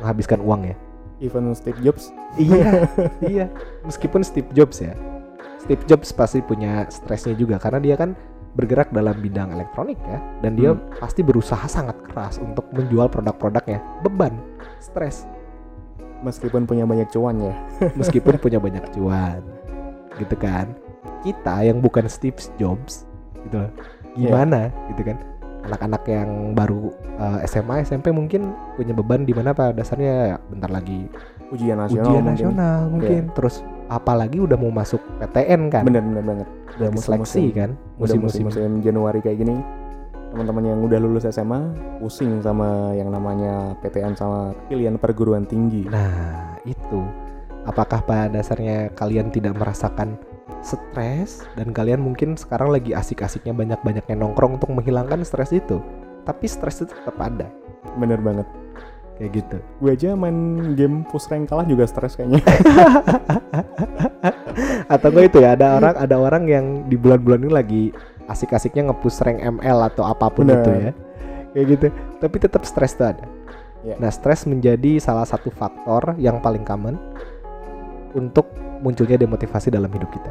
menghabiskan 0.00 0.40
uang 0.40 0.72
ya. 0.72 0.76
Even 1.20 1.52
Steve 1.52 1.76
Jobs 1.84 2.08
iya, 2.40 2.88
iya. 3.20 3.46
Meskipun 3.84 4.24
Steve 4.24 4.48
Jobs 4.56 4.80
ya, 4.80 4.96
Steve 5.60 5.84
Jobs 5.84 6.16
pasti 6.16 6.40
punya 6.40 6.88
stresnya 6.88 7.36
juga 7.36 7.60
karena 7.60 7.76
dia 7.76 8.00
kan 8.00 8.16
bergerak 8.56 8.88
dalam 8.90 9.14
bidang 9.20 9.52
elektronik 9.52 10.00
ya, 10.08 10.18
dan 10.40 10.56
dia 10.56 10.72
Hmm. 10.72 10.80
pasti 10.96 11.20
berusaha 11.20 11.62
sangat 11.68 11.94
keras 12.08 12.40
untuk 12.40 12.64
menjual 12.72 13.06
produk-produknya. 13.06 13.78
Beban, 14.00 14.34
stres, 14.80 15.28
meskipun 16.20 16.64
punya 16.64 16.84
banyak 16.84 17.08
cuan 17.08 17.36
ya. 17.38 17.54
meskipun 17.98 18.36
punya 18.36 18.56
banyak 18.56 18.84
cuan, 18.90 19.40
gitu 20.16 20.34
kan? 20.34 20.72
Kita 21.20 21.60
yang 21.60 21.78
bukan 21.78 22.06
Steve 22.06 22.36
Jobs, 22.54 23.04
gitu 23.42 23.56
loh. 23.58 23.72
Gimana, 24.12 24.68
gitu 24.88 25.02
kan? 25.04 25.16
Anak-anak 25.60 26.02
yang 26.06 26.30
baru 26.52 26.88
uh, 27.16 27.44
SMA, 27.44 27.84
SMP 27.84 28.08
mungkin 28.08 28.48
punya 28.74 28.90
beban 28.90 29.22
di 29.22 29.32
mana 29.32 29.52
pada 29.52 29.76
dasarnya 29.76 30.12
ya 30.26 30.36
bentar 30.42 30.68
lagi 30.68 31.04
Ujian 31.50 31.76
nasional 31.76 32.06
ujian 32.06 32.16
mungkin. 32.16 32.32
nasional 32.32 32.78
mungkin 32.88 33.22
terus 33.34 33.60
apalagi 33.86 34.38
udah 34.38 34.54
mau 34.54 34.70
masuk 34.70 35.02
PTN 35.18 35.68
kan 35.68 35.82
Bener 35.84 36.00
bener 36.00 36.22
banget. 36.22 36.48
udah 36.48 36.88
Udah 36.88 36.90
seleksi 36.96 37.42
musim-musim- 37.44 37.52
kan 37.52 37.70
musim-musim 38.00 38.70
Januari 38.80 39.20
kayak 39.20 39.36
gini. 39.36 39.56
Teman-teman 40.30 40.62
yang 40.62 40.78
udah 40.86 40.98
lulus 41.02 41.26
SMA 41.26 41.74
pusing 41.98 42.38
sama 42.38 42.94
yang 42.94 43.10
namanya 43.10 43.74
PTN 43.82 44.14
sama 44.14 44.54
pilihan 44.70 44.94
perguruan 44.94 45.42
tinggi. 45.42 45.90
nah 45.90 46.54
itu 46.62 47.02
apakah 47.66 48.00
pada 48.06 48.38
dasarnya 48.38 48.94
kalian 48.94 49.28
tidak 49.34 49.58
merasakan 49.58 50.14
stres 50.60 51.44
dan 51.56 51.72
kalian 51.74 51.98
mungkin 52.00 52.36
sekarang 52.36 52.70
lagi 52.70 52.92
asik-asiknya 52.92 53.52
banyak-banyaknya 53.56 54.16
nongkrong 54.16 54.60
untuk 54.60 54.70
menghilangkan 54.70 55.24
stres 55.24 55.50
itu 55.50 55.80
tapi 56.22 56.44
stres 56.46 56.84
itu 56.84 56.92
tetap 56.92 57.16
ada 57.18 57.48
Bener 57.96 58.20
banget. 58.20 58.44
kayak 59.18 59.30
gitu 59.40 59.56
Gue 59.80 59.90
aja 59.96 60.12
main 60.16 60.36
game 60.76 61.04
push 61.08 61.28
rank 61.28 61.48
kalah 61.48 61.64
juga 61.64 61.84
stres 61.88 62.14
kayaknya. 62.16 62.40
atau 64.94 65.08
enggak 65.12 65.26
itu 65.32 65.38
ya 65.40 65.54
ada 65.54 65.76
orang 65.78 65.94
ada 65.96 66.16
orang 66.18 66.44
yang 66.50 66.64
di 66.88 66.96
bulan-bulan 66.98 67.40
ini 67.46 67.52
lagi 67.52 67.82
asik-asiknya 68.30 68.88
nge-push 68.88 69.20
rank 69.20 69.42
ML 69.42 69.78
atau 69.86 70.06
apa 70.06 70.30
pun 70.30 70.46
Bener. 70.46 70.62
itu 70.62 70.70
ya 70.70 70.92
kayak 71.50 71.66
gitu 71.68 71.86
tapi 72.16 72.36
tetap 72.38 72.62
stres 72.62 72.94
tuh 72.94 73.10
ada 73.10 73.26
Ya. 73.80 73.96
nah 73.96 74.12
stres 74.12 74.44
menjadi 74.44 75.00
salah 75.00 75.24
satu 75.24 75.48
faktor 75.48 76.12
yang 76.16 76.36
paling 76.38 76.60
common 76.62 77.00
untuk 78.12 78.44
munculnya 78.78 79.16
demotivasi 79.16 79.72
dalam 79.72 79.88
hidup 79.88 80.12
kita 80.12 80.28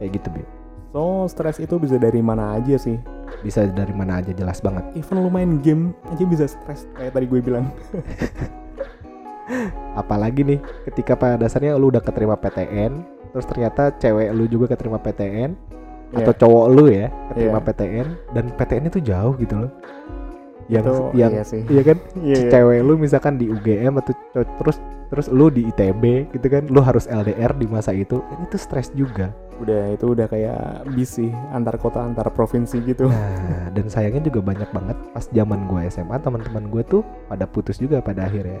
kayak 0.00 0.16
gitu 0.16 0.28
Bi 0.32 0.42
So, 0.88 1.28
stres 1.28 1.60
itu 1.60 1.76
bisa 1.76 2.00
dari 2.00 2.24
mana 2.24 2.56
aja 2.56 2.80
sih. 2.80 2.96
bisa 3.44 3.68
dari 3.68 3.92
mana 3.92 4.24
aja 4.24 4.32
jelas 4.32 4.64
banget 4.64 4.88
Even 4.96 5.20
lu 5.20 5.28
main 5.28 5.60
game 5.60 5.92
aja 6.08 6.24
bisa 6.24 6.48
stres 6.48 6.88
kayak 6.96 7.12
tadi 7.12 7.28
gue 7.28 7.44
bilang. 7.44 7.68
apalagi 9.94 10.40
nih 10.42 10.58
ketika 10.86 11.12
pada 11.12 11.36
dasarnya 11.36 11.76
lu 11.76 11.88
udah 11.88 12.00
keterima 12.00 12.34
PTN 12.34 13.04
terus 13.30 13.44
ternyata 13.44 13.92
cewek 13.94 14.32
lu 14.32 14.48
juga 14.48 14.72
keterima 14.72 14.96
PTN 14.96 15.52
atau 16.12 16.30
Iya. 16.30 16.38
cowok 16.38 16.66
lu 16.70 16.84
ya 16.86 17.06
keterima 17.30 17.58
Iya. 17.58 17.66
PTN 17.66 18.06
dan 18.32 18.44
PTN 18.52 18.84
itu 18.86 18.98
jauh 19.00 19.34
gitu 19.36 19.54
loh 19.56 19.72
yang 20.66 20.82
Itu 20.82 20.94
yang 21.14 21.30
iya 21.32 21.44
sih. 21.46 21.62
iya 21.66 21.82
kan 21.84 21.98
Iya, 22.18 22.36
iya. 22.36 22.50
cewek 22.50 22.78
lu 22.82 22.94
misalkan 22.96 23.38
di 23.38 23.46
UGM 23.46 23.94
atau 23.96 24.12
terus 24.58 24.76
terus 25.06 25.26
lu 25.30 25.46
di 25.46 25.62
ITB 25.64 26.02
gitu 26.32 26.46
kan 26.48 26.66
lu 26.66 26.82
harus 26.82 27.06
LDR 27.06 27.54
di 27.54 27.66
masa 27.66 27.90
itu 27.90 28.18
kan 28.20 28.38
itu 28.42 28.56
stres 28.56 28.90
juga 28.92 29.30
Udah 29.56 29.88
itu 29.88 30.12
udah 30.12 30.26
kayak 30.26 30.60
bis 30.92 31.16
sih 31.16 31.32
antar 31.48 31.78
kota 31.78 32.02
antar 32.02 32.28
provinsi 32.28 32.76
gitu. 32.84 33.08
nah 33.08 33.72
dan 33.72 33.86
sayangnya 33.86 34.26
juga 34.26 34.44
banyak 34.44 34.68
banget 34.68 34.98
pas 35.10 35.24
zaman 35.30 35.64
gue 35.64 35.80
SMA 35.88 36.18
teman-teman 36.18 36.68
gue 36.68 36.82
tuh 36.84 37.00
pada 37.24 37.46
putus 37.46 37.78
juga 37.78 37.98
pada 37.98 38.26
akhirnya 38.26 38.60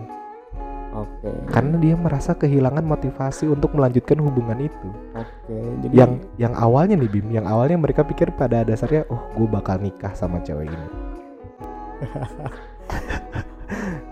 Oke. 0.96 1.28
karena 1.52 1.76
dia 1.76 1.92
merasa 1.92 2.32
kehilangan 2.32 2.80
motivasi 2.80 3.44
untuk 3.52 3.76
melanjutkan 3.76 4.16
hubungan 4.16 4.64
itu. 4.64 4.88
Oke. 5.12 5.56
Jadi 5.84 5.92
yang 5.92 6.16
yang 6.40 6.56
awalnya 6.56 6.96
nih 6.96 7.10
Bim 7.12 7.28
yang 7.28 7.44
awalnya 7.44 7.76
mereka 7.76 8.00
pikir 8.00 8.32
pada 8.32 8.64
dasarnya 8.64 9.04
oh 9.12 9.20
gue 9.36 9.44
bakal 9.44 9.76
nikah 9.76 10.16
sama 10.16 10.40
cewek 10.40 10.72
ini. 10.72 10.88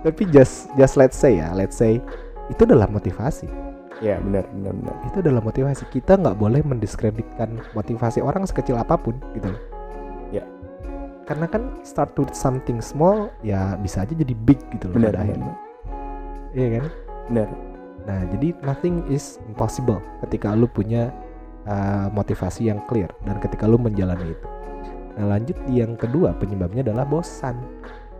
Tapi 0.04 0.22
just 0.28 0.68
just 0.76 1.00
let's 1.00 1.16
say 1.16 1.40
ya 1.40 1.56
let's 1.56 1.80
say 1.80 2.04
itu 2.52 2.62
adalah 2.68 2.84
motivasi. 2.92 3.48
Ya 4.04 4.20
benar 4.20 4.44
benar 4.52 4.76
benar. 4.76 4.96
Itu 5.08 5.24
adalah 5.24 5.40
motivasi. 5.40 5.88
Kita 5.88 6.20
nggak 6.20 6.36
boleh 6.36 6.60
mendiskreditkan 6.60 7.64
motivasi 7.72 8.20
orang 8.20 8.44
sekecil 8.44 8.76
apa 8.76 9.00
pun 9.00 9.16
gitu 9.32 9.48
loh. 9.48 9.62
Ya. 10.32 10.44
karena 11.24 11.48
kan 11.48 11.80
start 11.86 12.12
with 12.20 12.36
something 12.36 12.84
small 12.84 13.32
ya 13.40 13.80
bisa 13.80 14.04
aja 14.04 14.12
jadi 14.12 14.34
big 14.34 14.60
gitu 14.76 14.92
loh 14.92 15.00
benar 15.00 15.16
pada 15.16 15.16
benar 15.16 15.24
akhirnya 15.24 15.54
iya 16.54 16.68
kan? 16.74 16.84
Benar. 17.28 17.48
Nah 18.04 18.20
jadi 18.30 18.48
nothing 18.60 19.04
is 19.08 19.36
impossible 19.44 19.98
ketika 20.22 20.52
lu 20.52 20.64
punya 20.64 21.10
uh, 21.64 22.08
motivasi 22.08 22.68
yang 22.68 22.80
clear 22.84 23.08
dan 23.24 23.36
ketika 23.38 23.64
lu 23.64 23.76
menjalani 23.76 24.32
itu. 24.32 24.46
Nah 25.14 25.24
lanjut 25.30 25.56
yang 25.66 25.94
kedua 25.94 26.34
penyebabnya 26.34 26.82
adalah 26.82 27.02
bosan 27.02 27.58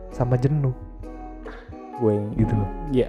sama 0.08 0.34
jenuh. 0.34 0.72
Gue 1.96 2.18
Gitu. 2.34 2.50
loh. 2.50 2.66
ya 2.90 3.06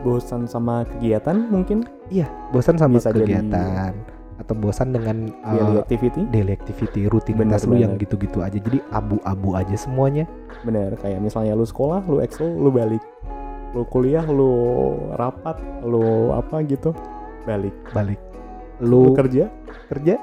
bosan 0.00 0.46
sama 0.46 0.86
kegiatan 0.86 1.50
mungkin? 1.50 1.82
Iya 2.08 2.30
bosan 2.48 2.78
sama 2.78 3.02
Bisa 3.02 3.10
jadi- 3.10 3.26
kegiatan 3.26 3.92
atau 4.38 4.54
bosan 4.54 4.94
dengan 4.94 5.34
uh, 5.42 5.50
daily 5.50 5.76
activity? 5.82 6.20
daily 6.30 6.52
activity 6.54 7.10
rutinitas 7.10 7.66
Benar 7.66 7.74
lu 7.74 7.74
yang 7.76 7.92
gitu-gitu 7.98 8.38
aja. 8.38 8.54
Jadi 8.54 8.78
abu-abu 8.88 9.58
aja 9.58 9.74
semuanya. 9.74 10.30
Benar 10.62 10.94
kayak 10.94 11.18
misalnya 11.18 11.58
lu 11.58 11.66
sekolah 11.66 12.06
lu 12.06 12.22
ekskul 12.22 12.46
lu 12.46 12.70
balik 12.70 13.02
lu 13.72 13.82
kuliah 13.86 14.24
lu 14.24 14.52
rapat 15.14 15.60
lu 15.84 16.32
apa 16.32 16.64
gitu? 16.64 16.92
Balik. 17.44 17.74
Balik. 17.92 18.20
Lu 18.80 19.12
lu 19.12 19.16
kerja? 19.16 19.50
kerja? 19.88 20.16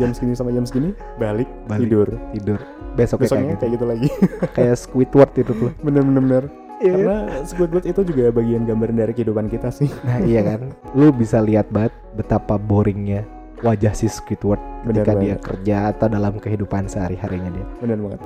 Jam 0.00 0.10
segini 0.16 0.34
sama 0.34 0.50
jam 0.50 0.64
segini 0.64 0.90
balik, 1.20 1.46
Balik. 1.68 1.86
tidur. 1.86 2.08
Tidur. 2.32 2.60
Besoknya 2.96 3.28
besoknya 3.28 3.44
kayak 3.44 3.52
gitu 3.52 3.60
kayak 3.60 3.72
gitu 3.76 3.84
lagi. 3.84 4.08
Kayak 4.56 4.76
Squidward 4.80 5.32
itu 5.36 5.52
tuh. 5.52 5.70
Bener 5.84 6.00
bener 6.00 6.22
bener 6.24 6.44
kan? 6.48 6.52
karena 6.76 7.16
Squidward 7.44 7.84
itu 7.88 8.00
juga 8.04 8.22
bagian 8.32 8.62
gambaran 8.64 8.96
dari 8.96 9.12
kehidupan 9.12 9.46
kita 9.48 9.68
sih. 9.68 9.88
Nah 10.04 10.24
iya 10.24 10.40
kan? 10.44 10.72
Lu 10.96 11.12
bisa 11.12 11.40
lihat 11.44 11.68
banget 11.68 11.92
betapa 12.16 12.56
boringnya 12.56 13.24
wajah 13.60 13.92
si 13.92 14.08
Squidward 14.08 14.60
ketika 14.84 15.12
dia 15.16 15.36
banget. 15.36 15.40
kerja 15.44 15.76
atau 15.92 16.06
dalam 16.08 16.36
kehidupan 16.40 16.88
sehari-harinya 16.88 17.50
dia. 17.52 17.66
Bener 17.84 17.98
banget. 18.00 18.20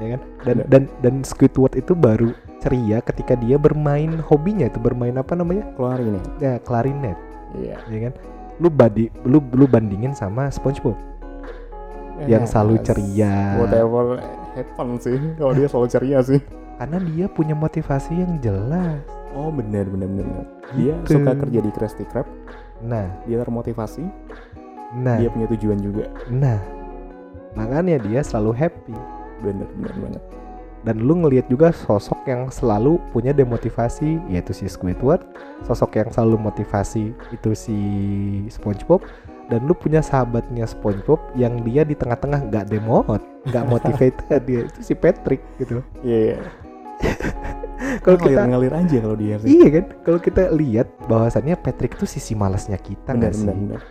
Ya 0.00 0.06
kan? 0.16 0.20
Dan 0.44 0.56
dan 0.68 0.82
dan 1.04 1.14
Squidward 1.20 1.76
itu 1.76 1.92
baru 1.92 2.32
ceria 2.64 3.04
ketika 3.04 3.36
dia 3.36 3.60
bermain 3.60 4.16
hobinya 4.24 4.64
itu 4.64 4.80
bermain 4.80 5.12
apa 5.20 5.36
namanya? 5.36 5.68
Keluar 5.76 6.00
ini 6.00 6.16
ya 6.40 6.56
klarinet. 6.64 7.16
Iya. 7.52 7.76
Ya 7.92 7.98
kan? 8.08 8.12
Lu 8.56 8.72
badi 8.72 9.12
lu 9.28 9.44
lu 9.52 9.68
bandingin 9.68 10.16
sama 10.16 10.48
SpongeBob. 10.48 10.96
Yang 12.24 12.56
selalu 12.56 12.80
Yes. 12.80 12.84
ceria. 12.88 13.34
Whatever 13.60 14.04
happen 14.56 14.88
sih. 14.96 15.18
Kalau 15.36 15.52
dia 15.52 15.66
selalu 15.68 15.88
ceria 15.92 16.18
sih. 16.24 16.40
Karena 16.80 16.98
dia 17.04 17.26
punya 17.28 17.52
motivasi 17.52 18.16
yang 18.16 18.40
jelas. 18.40 19.04
Oh 19.34 19.50
bener 19.50 19.84
bener, 19.90 20.08
bener. 20.08 20.46
dia 20.78 20.94
Gitu. 21.04 21.18
suka 21.20 21.34
kerja 21.36 21.58
di 21.60 21.70
Krusty 21.74 22.06
Krab. 22.08 22.24
Nah. 22.80 23.10
Dia 23.26 23.42
termotivasi. 23.44 24.06
Nah. 25.04 25.18
Dia 25.20 25.28
punya 25.28 25.50
tujuan 25.52 25.78
juga. 25.82 26.06
Nah. 26.30 26.62
Makanya 27.58 27.98
dia 28.02 28.22
selalu 28.22 28.54
happy. 28.56 28.94
Bener 29.42 29.66
bener 29.76 29.94
banget 30.00 30.22
dan 30.84 31.00
lu 31.00 31.16
ngelihat 31.16 31.48
juga 31.48 31.72
sosok 31.72 32.28
yang 32.28 32.52
selalu 32.52 33.00
punya 33.08 33.32
demotivasi 33.32 34.20
yaitu 34.28 34.52
si 34.52 34.68
Squidward. 34.68 35.24
Sosok 35.64 35.96
yang 35.96 36.08
selalu 36.12 36.36
motivasi 36.36 37.16
itu 37.32 37.50
si 37.56 37.78
SpongeBob. 38.52 39.00
Dan 39.48 39.68
lu 39.68 39.76
punya 39.76 40.00
sahabatnya 40.00 40.64
SpongeBob 40.64 41.20
yang 41.36 41.60
dia 41.64 41.84
di 41.84 41.92
tengah-tengah 41.92 42.48
nggak 42.48 42.64
demot 42.68 43.20
nggak 43.48 43.64
motivated 43.64 44.40
dia. 44.48 44.68
Itu 44.68 44.80
si 44.84 44.92
Patrick 44.92 45.40
gitu. 45.56 45.80
Iya 46.04 46.18
iya. 46.20 46.38
Kalau 48.04 48.16
kita 48.20 48.44
ngalir 48.48 48.72
aja 48.72 48.96
kalau 49.00 49.16
dia 49.16 49.36
sih 49.40 49.48
iya 49.60 49.68
kan? 49.80 49.84
Kalau 50.04 50.18
kita 50.20 50.48
lihat 50.52 50.88
bahwasannya 51.08 51.56
Patrick 51.60 51.96
itu 51.96 52.04
sisi 52.08 52.32
malasnya 52.32 52.76
kita 52.76 53.12
nggak 53.12 53.32
sih? 53.32 53.44
bener 53.48 53.80
bener 53.80 53.82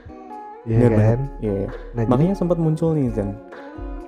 Iya 0.64 0.88
kan? 0.90 1.20
Iya 1.42 1.54
iya. 1.54 1.70
nah 1.94 2.02
jadi- 2.04 2.10
makanya 2.10 2.36
sempat 2.38 2.58
muncul 2.58 2.94
nih 2.96 3.10
Zen. 3.14 3.38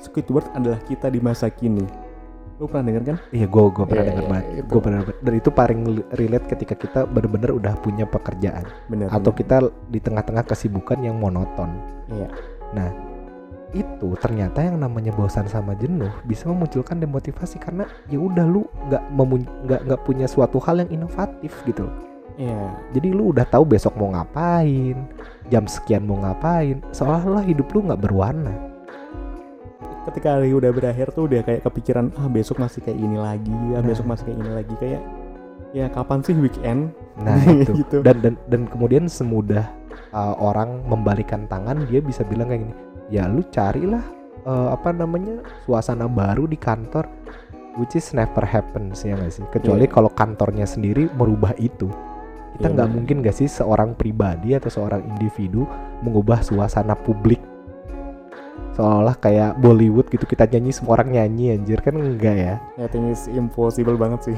Squidward 0.01 0.48
adalah 0.54 0.80
kita 0.86 1.10
di 1.10 1.20
masa 1.22 1.50
kini 1.50 1.86
lu 2.56 2.72
pernah 2.72 2.88
denger 2.88 3.04
kan 3.04 3.18
Iya, 3.36 3.46
gue 3.52 3.64
gue 3.68 3.84
pernah 3.86 4.04
Iya, 4.04 4.10
dengar 4.16 4.24
iya, 4.24 4.32
banget. 4.32 4.46
itu. 4.56 4.70
Gue 4.72 4.80
pernah 4.82 5.00
dan 5.04 5.34
itu 5.36 5.50
paling 5.52 5.80
li- 5.92 6.08
relate 6.16 6.46
ketika 6.48 6.74
kita 6.76 7.00
benar-benar 7.04 7.52
udah 7.52 7.74
punya 7.84 8.06
pekerjaan 8.08 8.64
bener 8.88 9.12
atau 9.12 9.32
bener. 9.32 9.40
kita 9.44 9.56
di 9.92 10.00
tengah-tengah 10.00 10.44
kesibukan 10.48 11.00
yang 11.04 11.20
monoton. 11.20 11.68
iya 12.10 12.28
Itu 13.76 14.16
ternyata 14.16 14.64
yang 14.64 14.80
namanya 14.80 15.12
bosan 15.12 15.52
sama 15.52 15.76
jenuh 15.76 16.08
bisa 16.24 16.48
memunculkan 16.48 16.96
demotivasi 16.96 17.60
karena 17.60 17.84
ya 18.08 18.24
udah 18.24 18.48
lu 18.48 18.64
nggak 18.88 19.04
nggak 19.68 19.82
nggak 19.84 20.02
punya 20.08 20.32
suatu 20.32 20.64
hal 20.64 20.80
yang 20.80 20.92
inovatif 20.96 21.52
gitu 21.68 21.84
loh. 21.84 21.96
iya 22.38 22.72
Jadi 22.96 23.12
lu 23.12 23.36
udah 23.36 23.44
tahu 23.44 23.68
besok 23.68 24.00
mau 24.00 24.16
ngapain, 24.16 24.96
jam 25.52 25.68
sekian 25.68 26.08
mau 26.08 26.16
ngapain, 26.24 26.80
seolah-olah 26.96 27.44
hidup 27.44 27.68
lu 27.76 27.84
nggak 27.84 28.00
berwarna. 28.00 28.56
Ketika 30.06 30.38
hari 30.38 30.54
udah 30.54 30.70
berakhir 30.70 31.10
tuh 31.12 31.26
udah 31.26 31.42
kayak 31.42 31.62
kepikiran 31.64 32.14
ah 32.16 32.28
besok 32.28 32.58
masih 32.58 32.80
kayak 32.80 32.98
ini 32.98 33.18
lagi 33.18 33.52
ah 33.74 33.82
Nah. 33.82 33.86
besok 33.86 34.06
masih 34.06 34.24
kayak 34.30 34.40
ini 34.40 34.52
lagi 34.54 34.76
kayak 34.78 35.02
ya 35.72 35.86
kapan 35.90 36.20
sih 36.22 36.36
weekend 36.36 36.94
Nah 37.18 37.36
itu 37.64 37.72
gitu 37.80 38.00
dan 38.02 38.22
dan 38.22 38.34
dan 38.48 38.62
kemudian 38.68 39.08
semudah 39.08 39.66
uh, 40.12 40.36
orang 40.38 40.84
membalikan 40.86 41.48
tangan 41.48 41.84
dia 41.88 42.00
bisa 42.00 42.24
bilang 42.24 42.48
kayak 42.48 42.62
gini 42.64 42.74
ya 43.08 43.26
lu 43.26 43.42
carilah 43.50 44.04
uh, 44.44 44.72
apa 44.72 44.90
namanya 44.90 45.42
suasana 45.64 46.06
baru 46.06 46.46
di 46.46 46.56
kantor 46.56 47.06
which 47.76 47.94
is 47.94 48.12
never 48.12 48.44
happens 48.44 49.04
ya 49.04 49.16
nggak 49.16 49.32
sih 49.32 49.44
kecuali 49.50 49.84
Iya. 49.84 49.92
kalau 49.92 50.10
kantornya 50.10 50.64
sendiri 50.64 51.12
merubah 51.12 51.52
itu 51.56 51.92
kita 52.56 52.68
Iya, 52.68 52.74
nggak 52.74 52.88
bener. 52.88 52.96
mungkin 52.96 53.16
gak 53.20 53.36
sih 53.36 53.52
seorang 53.52 53.94
pribadi 53.94 54.56
atau 54.56 54.72
seorang 54.72 55.04
individu 55.06 55.68
mengubah 56.00 56.40
suasana 56.40 56.96
publik 56.96 57.44
seolah 58.75 59.15
kayak 59.17 59.55
Bollywood 59.63 60.12
gitu 60.12 60.27
kita 60.27 60.44
nyanyi 60.51 60.75
semua 60.75 61.00
orang 61.00 61.15
nyanyi 61.15 61.55
anjir. 61.55 61.79
Kan 61.79 61.96
enggak 61.96 62.36
ya? 62.36 62.53
I 62.75 62.91
think 62.91 63.10
it's 63.10 63.32
impossible 63.32 63.96
banget 63.96 64.32
sih. 64.32 64.38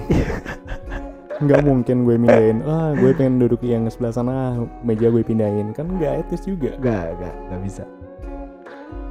Nggak 1.38 1.70
mungkin 1.70 2.02
gue 2.02 2.18
mindahin 2.18 2.66
ah 2.66 2.98
gue 2.98 3.14
pengen 3.14 3.38
duduk 3.38 3.62
yang 3.62 3.86
sebelah 3.94 4.14
sana 4.14 4.58
meja 4.82 5.10
gue 5.10 5.22
pindahin. 5.26 5.74
Kan 5.74 5.98
nggak 5.98 6.26
etis 6.26 6.46
juga. 6.46 6.78
Gak, 6.78 7.18
gak, 7.18 7.36
gak 7.50 7.62
bisa. 7.62 7.84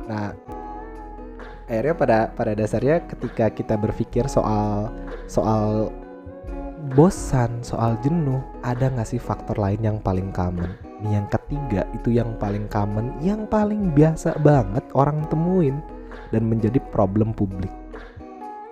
Nah, 0.06 0.30
akhirnya 1.66 1.94
pada 1.98 2.18
pada 2.30 2.54
dasarnya 2.54 3.02
ketika 3.10 3.50
kita 3.50 3.74
berpikir 3.74 4.30
soal 4.30 4.90
soal 5.26 5.90
bosan, 6.94 7.66
soal 7.66 7.98
jenuh, 8.06 8.38
ada 8.62 8.86
nggak 8.86 9.10
sih 9.10 9.18
faktor 9.18 9.58
lain 9.58 9.82
yang 9.82 9.98
paling 9.98 10.30
common? 10.30 10.85
Nih 11.04 11.20
yang 11.20 11.28
ketiga 11.28 11.84
itu 11.92 12.08
yang 12.16 12.32
paling 12.40 12.64
common, 12.72 13.12
yang 13.20 13.44
paling 13.44 13.92
biasa 13.92 14.40
banget 14.40 14.84
orang 14.96 15.24
temuin 15.28 15.84
dan 16.32 16.48
menjadi 16.48 16.80
problem 16.92 17.36
publik. 17.36 17.72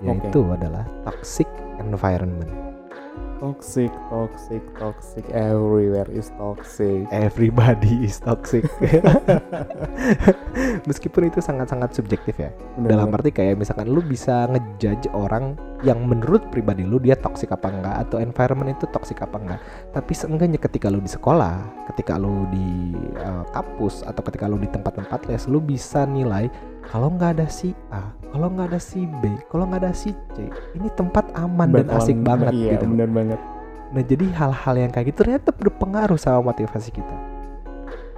Yaitu 0.01 0.45
adalah 0.49 0.85
toxic 1.05 1.49
environment. 1.77 2.74
Toxic 3.43 3.93
toxic 4.09 4.63
toxic 4.79 5.25
everywhere 5.35 6.09
is 6.09 6.33
toxic 6.41 7.05
Everybody 7.13 8.09
is 8.09 8.19
toxic. 8.21 8.65
Meskipun 10.89 11.29
itu 11.29 11.39
sangat-sangat 11.39 11.95
subjektif 11.95 12.35
ya. 12.39 12.51
Bener 12.79 12.97
dalam 12.97 13.13
arti 13.15 13.31
kayak 13.31 13.61
misalkan 13.61 13.91
lu 13.91 14.01
bisa 14.01 14.49
ngejudge 14.51 15.11
orang 15.13 15.55
yang 15.85 16.01
menurut 16.09 16.41
pribadi 16.49 16.81
lu 16.83 16.97
dia 16.97 17.13
toksik 17.15 17.53
apa 17.53 17.69
enggak 17.69 17.97
atau 18.09 18.17
environment 18.17 18.73
itu 18.73 18.89
toksik 18.89 19.21
apa 19.21 19.37
enggak 19.37 19.61
tapi 19.93 20.13
seenggaknya 20.17 20.57
ketika 20.57 20.89
lu 20.89 20.99
di 21.05 21.13
sekolah 21.13 21.61
ketika 21.93 22.17
lu 22.17 22.49
di 22.49 22.97
uh, 23.21 23.45
kampus 23.53 24.01
atau 24.01 24.25
ketika 24.25 24.49
lu 24.49 24.57
di 24.57 24.67
tempat-tempat 24.73 25.29
les 25.29 25.45
lu 25.45 25.61
bisa 25.61 26.09
nilai 26.09 26.49
kalau 26.91 27.09
nggak 27.15 27.41
ada 27.41 27.47
si 27.49 27.73
A 27.93 28.13
kalau 28.35 28.51
nggak 28.51 28.75
ada 28.75 28.81
si 28.83 29.07
B 29.07 29.31
kalau 29.47 29.65
nggak 29.71 29.83
ada 29.87 29.93
si 29.95 30.11
C 30.35 30.51
ini 30.75 30.89
tempat 30.99 31.31
aman 31.39 31.71
dan 31.71 31.87
asik 31.95 32.19
banget 32.21 32.53
iya 32.53 32.77
gitu. 32.77 32.91
bener 32.91 33.11
banget. 33.11 33.41
Nah 33.95 34.03
jadi 34.03 34.27
hal-hal 34.35 34.75
yang 34.75 34.91
kayak 34.91 35.15
gitu 35.15 35.23
ternyata 35.23 35.55
berpengaruh 35.55 36.19
sama 36.19 36.51
motivasi 36.51 36.91
kita. 36.91 37.17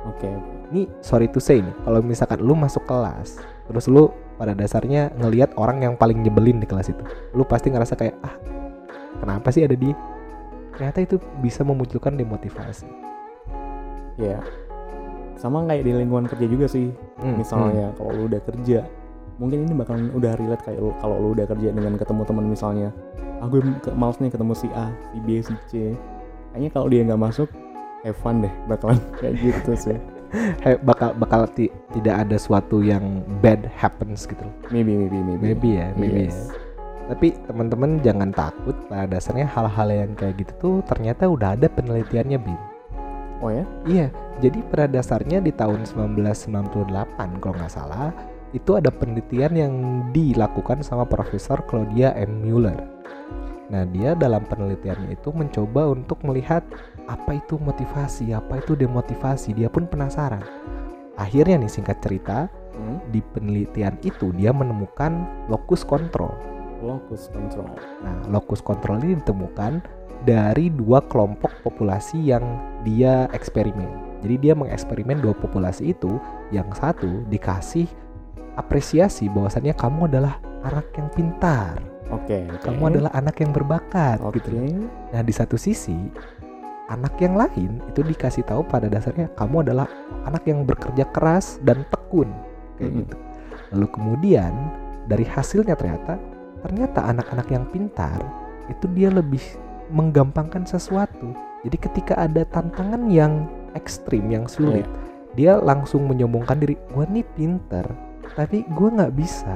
Oke 0.09 0.31
ini 0.73 0.89
sorry 1.05 1.29
to 1.29 1.39
say 1.39 1.61
nih 1.61 1.75
kalau 1.85 2.01
misalkan 2.01 2.41
lu 2.41 2.57
masuk 2.57 2.83
kelas 2.89 3.45
terus 3.69 3.87
lu 3.87 4.09
pada 4.41 4.53
dasarnya 4.57 5.13
ngelihat 5.21 5.53
orang 5.61 5.85
yang 5.85 5.95
paling 5.97 6.21
nyebelin 6.25 6.61
di 6.61 6.67
kelas 6.69 6.93
itu 6.93 7.03
lu 7.37 7.45
pasti 7.45 7.69
ngerasa 7.73 7.95
kayak 7.97 8.17
ah 8.25 8.35
kenapa 9.21 9.53
sih 9.53 9.65
ada 9.65 9.77
dia? 9.77 9.95
Ternyata 10.77 11.09
itu 11.09 11.17
bisa 11.41 11.65
memunculkan 11.65 12.21
demotivasi. 12.21 12.85
Ya 14.21 14.45
sama 15.37 15.65
kayak 15.65 15.83
di 15.83 15.93
lingkungan 15.95 16.27
kerja 16.27 16.47
juga 16.47 16.67
sih 16.67 16.89
Hmm, 17.17 17.37
misalnya 17.37 17.93
kalau 17.95 18.13
lu 18.13 18.23
udah 18.27 18.43
kerja 18.43 18.85
mungkin 19.37 19.65
ini 19.65 19.73
bakalan 19.75 20.09
udah 20.11 20.33
relate 20.35 20.63
kayak 20.63 20.81
lu 20.81 20.93
kalau 20.97 21.17
lu 21.19 21.29
udah 21.33 21.45
kerja 21.47 21.69
dengan 21.71 21.95
ketemu 21.95 22.23
teman 22.25 22.45
misalnya 22.47 22.89
ah 23.37 23.47
gue 23.47 23.61
ke- 23.79 23.93
males 23.93 24.17
nih 24.17 24.29
ketemu 24.29 24.53
si 24.53 24.69
A 24.71 24.89
si 25.07 25.19
B 25.19 25.29
si 25.41 25.55
C 25.67 25.73
kayaknya 26.51 26.71
kalau 26.71 26.87
dia 26.87 27.05
nggak 27.05 27.21
masuk 27.21 27.49
have 28.03 28.17
fun 28.17 28.41
deh 28.41 28.53
bakalan 28.67 28.97
kayak 29.21 29.37
gitu 29.39 29.73
sih 29.75 29.97
hmm. 29.97 30.53
He- 30.59 30.81
bakal 30.83 31.13
bakal 31.15 31.45
ti- 31.49 31.73
tidak 31.91 32.25
ada 32.25 32.37
suatu 32.37 32.81
yang 32.81 33.05
bad 33.39 33.69
happens 33.71 34.25
gitu 34.25 34.41
loh. 34.41 34.55
maybe 34.69 34.93
maybe 34.95 35.19
maybe 35.19 35.43
maybe 35.47 35.69
ya 35.75 35.89
maybe 35.95 36.27
Yes. 36.27 36.33
ya 36.33 36.65
tapi 37.07 37.27
teman-teman 37.45 38.03
jangan 38.03 38.31
takut 38.31 38.75
pada 38.87 39.07
dasarnya 39.07 39.47
hal-hal 39.47 39.89
yang 39.89 40.11
kayak 40.13 40.37
gitu 40.37 40.53
tuh 40.59 40.75
ternyata 40.83 41.25
udah 41.25 41.55
ada 41.55 41.69
penelitiannya 41.69 42.35
bin 42.37 42.59
Oh 43.45 43.53
ya? 43.53 43.65
Iya, 43.85 44.07
jadi 44.41 44.59
pada 44.73 44.87
dasarnya 44.89 45.45
di 45.45 45.53
tahun 45.53 45.85
1998 45.85 47.41
kalau 47.41 47.55
nggak 47.57 47.73
salah 47.73 48.11
itu 48.57 48.79
ada 48.79 48.89
penelitian 48.89 49.53
yang 49.53 49.75
dilakukan 50.17 50.81
sama 50.81 51.05
Profesor 51.05 51.61
Claudia 51.69 52.17
M. 52.17 52.41
Mueller. 52.41 52.79
Nah, 53.67 53.83
dia 53.91 54.15
dalam 54.15 54.47
penelitiannya 54.47 55.19
itu 55.19 55.35
mencoba 55.35 55.91
untuk 55.91 56.23
melihat 56.23 56.63
apa 57.11 57.37
itu 57.37 57.59
motivasi, 57.59 58.31
apa 58.33 58.63
itu 58.63 58.79
demotivasi. 58.79 59.53
Dia 59.53 59.67
pun 59.67 59.91
penasaran. 59.91 60.41
Akhirnya 61.19 61.59
nih 61.59 61.73
singkat 61.73 61.99
cerita, 61.99 62.47
Hmm? 62.77 63.01
di 63.09 63.25
penelitian 63.33 63.97
itu 64.05 64.31
dia 64.37 64.53
menemukan 64.53 65.25
locus 65.49 65.81
control. 65.83 66.29
Locus 66.85 67.33
control. 67.33 67.73
Nah, 68.05 68.17
locus 68.29 68.61
control 68.61 69.01
ini 69.01 69.17
ditemukan 69.17 69.81
dari 70.27 70.69
dua 70.75 71.01
kelompok 71.07 71.55
populasi 71.63 72.19
yang 72.19 72.43
dia 72.83 73.31
eksperimen. 73.31 74.21
Jadi 74.27 74.35
dia 74.43 74.53
mengeksperimen 74.59 75.23
dua 75.23 75.33
populasi 75.39 75.95
itu, 75.95 76.19
yang 76.51 76.67
satu 76.75 77.23
dikasih 77.31 77.87
apresiasi 78.59 79.31
bahwasannya 79.31 79.77
kamu 79.79 80.11
adalah 80.11 80.43
anak 80.67 80.91
yang 80.99 81.07
pintar, 81.15 81.79
Oke. 82.11 82.43
oke. 82.51 82.65
kamu 82.67 82.83
adalah 82.97 83.11
anak 83.15 83.37
yang 83.39 83.55
berbakat 83.55 84.19
Oke. 84.19 84.43
gitu. 84.43 84.51
Nah, 85.15 85.23
di 85.23 85.31
satu 85.31 85.55
sisi 85.55 85.95
anak 86.91 87.19
yang 87.23 87.35
lain 87.39 87.83
itu 87.91 88.03
dikasih 88.03 88.47
tahu 88.47 88.63
pada 88.67 88.87
dasarnya 88.91 89.31
kamu 89.35 89.67
adalah 89.67 89.87
anak 90.27 90.43
yang 90.47 90.63
bekerja 90.67 91.07
keras 91.15 91.59
dan 91.63 91.83
tekun 91.91 92.31
kayak 92.79 92.91
Mhm. 92.91 92.99
gitu. 93.05 93.17
Lalu 93.75 93.87
kemudian 93.95 94.53
dari 95.07 95.27
hasilnya 95.27 95.75
ternyata 95.79 96.19
ternyata 96.63 96.99
anak-anak 97.07 97.47
yang 97.51 97.65
pintar 97.71 98.19
itu 98.67 98.91
dia 98.95 99.11
lebih 99.11 99.43
menggampangkan 99.91 100.67
sesuatu. 100.67 101.35
Jadi 101.67 101.77
ketika 101.83 102.15
ada 102.15 102.47
tantangan 102.47 103.11
yang 103.11 103.51
ekstrim 103.75 104.31
yang 104.31 104.47
sulit, 104.47 104.87
dia 105.37 105.59
langsung 105.61 106.09
menyombongkan 106.09 106.57
diri, 106.63 106.79
gue 106.95 107.05
nih 107.11 107.27
pinter, 107.37 107.85
tapi 108.39 108.65
gue 108.65 108.89
nggak 108.89 109.15
bisa. 109.15 109.55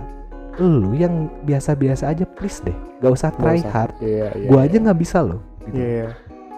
Lu 0.60 0.92
yang 0.92 1.32
biasa-biasa 1.46 2.10
aja 2.12 2.28
please 2.28 2.60
deh, 2.60 2.76
gak 3.00 3.12
usah 3.16 3.30
try 3.38 3.62
usah. 3.62 3.70
hard. 3.72 3.94
Iya, 4.02 4.28
iya. 4.36 4.48
Gue 4.50 4.60
iya. 4.60 4.68
aja 4.68 4.76
nggak 4.76 4.98
bisa 5.00 5.18
loh. 5.24 5.40
Gitu. 5.64 5.78
Iya. 5.80 6.08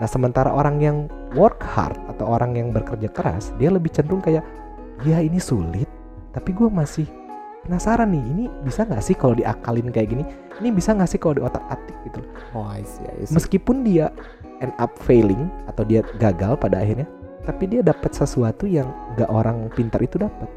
Nah 0.00 0.08
sementara 0.10 0.50
orang 0.50 0.76
yang 0.82 0.96
work 1.38 1.62
hard 1.62 2.00
atau 2.10 2.26
orang 2.26 2.58
yang 2.58 2.74
bekerja 2.74 3.06
keras, 3.12 3.54
dia 3.60 3.70
lebih 3.70 3.94
cenderung 3.94 4.24
kayak, 4.24 4.42
ya 5.06 5.22
ini 5.22 5.38
sulit, 5.38 5.86
tapi 6.34 6.50
gue 6.50 6.66
masih 6.66 7.06
penasaran 7.64 8.10
nih, 8.10 8.24
ini 8.34 8.44
bisa 8.66 8.82
nggak 8.86 9.02
sih 9.02 9.14
kalau 9.14 9.34
diakalin 9.38 9.88
kayak 9.94 10.08
gini? 10.10 10.24
Ini 10.58 10.68
bisa 10.74 10.94
nggak 10.94 11.10
sih 11.10 11.18
kalau 11.18 11.38
di 11.38 11.42
otak 11.42 11.64
atik 11.70 11.96
gitu. 12.06 12.20
Oh, 12.54 12.66
I 12.66 12.82
see, 12.82 13.06
I 13.06 13.26
see. 13.26 13.34
Meskipun 13.34 13.86
dia 13.86 14.10
end 14.62 14.74
up 14.78 14.94
failing 15.02 15.50
atau 15.70 15.82
dia 15.86 16.02
gagal 16.18 16.58
pada 16.58 16.82
akhirnya, 16.82 17.06
tapi 17.42 17.70
dia 17.70 17.82
dapat 17.82 18.10
sesuatu 18.14 18.66
yang 18.66 18.90
nggak 19.14 19.30
orang 19.30 19.70
pintar 19.74 20.02
itu 20.02 20.18
dapat. 20.18 20.50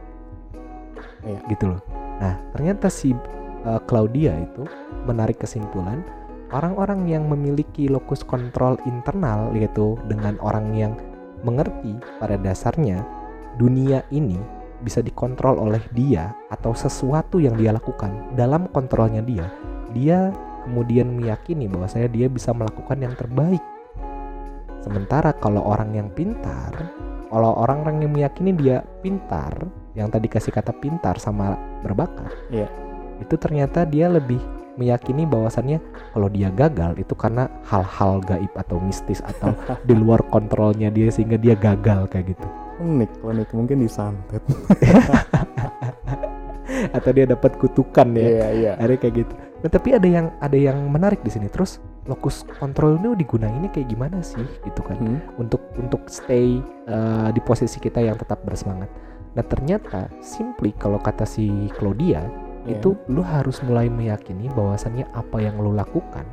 Iya. 1.25 1.39
Gitu 1.49 1.65
loh. 1.73 1.81
Nah 2.21 2.37
ternyata 2.53 2.87
si 2.87 3.11
uh, 3.65 3.81
Claudia 3.89 4.37
itu 4.37 4.63
menarik 5.09 5.41
kesimpulan 5.41 6.05
orang-orang 6.53 7.09
yang 7.09 7.25
memiliki 7.25 7.89
locus 7.89 8.21
kontrol 8.21 8.77
internal 8.85 9.49
yaitu 9.57 9.97
dengan 10.05 10.37
orang 10.39 10.71
yang 10.77 10.93
mengerti 11.41 11.97
pada 12.21 12.37
dasarnya 12.39 13.01
dunia 13.57 14.05
ini 14.13 14.37
bisa 14.81 14.99
dikontrol 14.99 15.59
oleh 15.59 15.81
dia 15.95 16.35
atau 16.51 16.75
sesuatu 16.75 17.39
yang 17.39 17.55
dia 17.55 17.71
lakukan 17.71 18.35
dalam 18.35 18.67
kontrolnya 18.71 19.23
dia. 19.23 19.47
Dia 19.95 20.33
kemudian 20.67 21.13
meyakini 21.15 21.69
bahwa 21.69 21.87
saya 21.87 22.09
dia 22.09 22.27
bisa 22.27 22.51
melakukan 22.51 22.99
yang 22.99 23.13
terbaik. 23.15 23.61
Sementara 24.83 25.33
kalau 25.33 25.65
orang 25.65 25.97
yang 25.97 26.09
pintar 26.13 26.73
kalau 27.29 27.57
orang-orang 27.57 28.05
yang 28.05 28.11
meyakini 28.15 28.51
dia 28.55 28.77
pintar 29.01 29.51
yang 29.97 30.07
tadi 30.07 30.31
kasih 30.31 30.55
kata 30.55 30.71
pintar 30.77 31.19
sama 31.19 31.57
berbakat 31.83 32.31
Iya. 32.47 32.67
itu 33.19 33.35
ternyata 33.39 33.83
dia 33.87 34.11
lebih 34.11 34.39
meyakini 34.75 35.23
bahwasannya 35.23 35.79
kalau 36.11 36.27
dia 36.27 36.51
gagal 36.51 36.99
itu 36.99 37.15
karena 37.15 37.47
hal-hal 37.67 38.19
gaib 38.23 38.51
atau 38.55 38.79
mistis 38.79 39.23
atau 39.23 39.55
di 39.87 39.95
luar 39.95 40.23
kontrolnya 40.27 40.91
dia 40.91 41.07
sehingga 41.11 41.39
dia 41.39 41.55
gagal 41.55 42.07
kayak 42.11 42.35
gitu 42.35 42.47
Unik, 42.77 43.11
unik. 43.21 43.49
Mungkin 43.51 43.77
disantet. 43.79 44.43
atau 46.91 47.11
dia 47.11 47.25
dapat 47.25 47.55
kutukan 47.55 48.07
ya 48.11 48.25
Iya, 48.25 48.47
iya. 48.51 48.71
ada 48.75 48.93
kayak 48.93 49.15
gitu 49.15 49.33
nah 49.61 49.69
tapi 49.71 49.95
ada 49.95 50.05
yang 50.05 50.27
ada 50.37 50.53
yang 50.53 50.77
menarik 50.85 51.21
di 51.21 51.31
sini 51.31 51.47
terus 51.47 51.79
locus 52.05 52.45
control 52.51 52.99
ini 52.99 53.15
digunainnya 53.15 53.69
kayak 53.69 53.89
gimana 53.89 54.19
sih 54.21 54.43
gitu 54.61 54.81
kan 54.81 54.97
Hmm? 54.97 55.21
untuk 55.39 55.61
untuk 55.75 56.05
stay 56.05 56.59
uh, 56.85 57.29
di 57.29 57.39
posisi 57.39 57.79
kita 57.79 58.01
yang 58.01 58.13
tetap 58.15 58.41
bersemangat 58.43 58.89
nah 59.33 59.41
ternyata 59.41 60.11
simply 60.19 60.73
kalau 60.75 60.97
kata 60.97 61.23
si 61.23 61.47
Claudia 61.73 62.21
Iya. 62.65 62.81
itu 62.81 62.97
lu 63.07 63.21
harus 63.21 63.61
mulai 63.61 63.85
meyakini 63.85 64.49
bahwasannya 64.49 65.05
apa 65.13 65.37
yang 65.37 65.57
lu 65.57 65.69
lakukan 65.71 66.25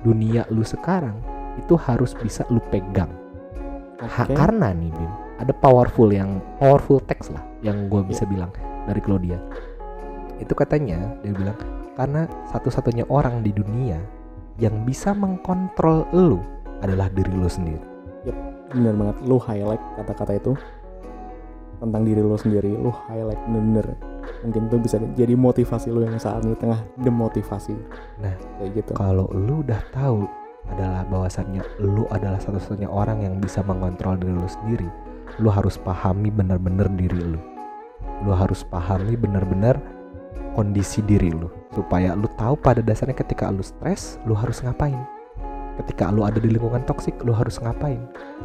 dunia 0.00 0.46
lu 0.48 0.62
sekarang 0.62 1.18
itu 1.56 1.74
harus 1.74 2.14
bisa 2.14 2.46
lu 2.46 2.62
pegang 2.64 3.10
Ha- 3.98 4.26
Oke. 4.26 4.34
karena 4.34 4.70
nih 4.70 4.90
Bim 4.90 5.12
ada 5.38 5.50
powerful 5.50 6.10
yang 6.14 6.38
powerful 6.62 7.02
text 7.02 7.34
lah 7.34 7.42
yang 7.64 7.90
gue 7.90 8.02
bisa 8.06 8.22
bilang 8.28 8.52
dari 8.86 9.00
Claudia. 9.02 9.40
Itu 10.38 10.54
katanya 10.54 11.16
dia 11.24 11.34
bilang 11.34 11.58
karena 11.94 12.26
satu-satunya 12.50 13.06
orang 13.10 13.42
di 13.42 13.54
dunia 13.54 13.98
yang 14.58 14.86
bisa 14.86 15.10
mengkontrol 15.14 16.06
lu 16.14 16.38
adalah 16.82 17.10
diri 17.10 17.32
lu 17.34 17.50
sendiri. 17.50 17.82
Bener 18.70 18.94
banget. 18.94 19.16
Lu 19.26 19.38
highlight 19.38 19.82
kata-kata 19.98 20.32
itu 20.38 20.52
tentang 21.78 22.02
diri 22.02 22.22
lu 22.22 22.38
sendiri. 22.38 22.70
Lu 22.74 22.90
highlight 22.90 23.40
bener-bener. 23.46 23.86
Mungkin 24.42 24.68
itu 24.70 24.76
bisa 24.78 24.96
jadi 25.14 25.34
motivasi 25.34 25.90
lu 25.90 26.04
yang 26.04 26.18
saat 26.18 26.42
ini 26.44 26.54
tengah 26.58 26.82
demotivasi. 27.00 27.74
Nah. 28.22 28.34
kayak 28.60 28.70
gitu. 28.82 28.92
kalau 28.94 29.26
lu 29.32 29.64
udah 29.64 29.80
tahu 29.90 30.26
adalah 30.64 31.04
bahwasannya 31.12 31.60
lu 31.84 32.08
adalah 32.08 32.40
satu-satunya 32.40 32.88
orang 32.88 33.20
yang 33.20 33.36
bisa 33.36 33.60
mengontrol 33.60 34.16
diri 34.16 34.32
lu 34.32 34.48
sendiri 34.48 34.88
lu 35.42 35.50
harus 35.50 35.74
pahami 35.80 36.30
benar-benar 36.30 36.86
diri 36.94 37.18
lu. 37.18 37.40
Lu 38.22 38.30
harus 38.30 38.62
pahami 38.62 39.18
benar-benar 39.18 39.80
kondisi 40.54 41.02
diri 41.02 41.34
lu. 41.34 41.50
Supaya 41.74 42.14
lu 42.14 42.30
tahu 42.38 42.54
pada 42.54 42.78
dasarnya 42.78 43.18
ketika 43.18 43.50
lu 43.50 43.64
stres 43.64 44.22
lu 44.28 44.38
harus 44.38 44.62
ngapain. 44.62 44.98
Ketika 45.82 46.14
lu 46.14 46.22
ada 46.22 46.38
di 46.38 46.46
lingkungan 46.54 46.86
toksik 46.86 47.18
lu 47.26 47.34
harus 47.34 47.58
ngapain. 47.58 47.98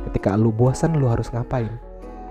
Ketika 0.09 0.33
lu 0.33 0.49
bosan 0.49 0.97
lu 0.97 1.05
harus 1.05 1.29
ngapain. 1.29 1.69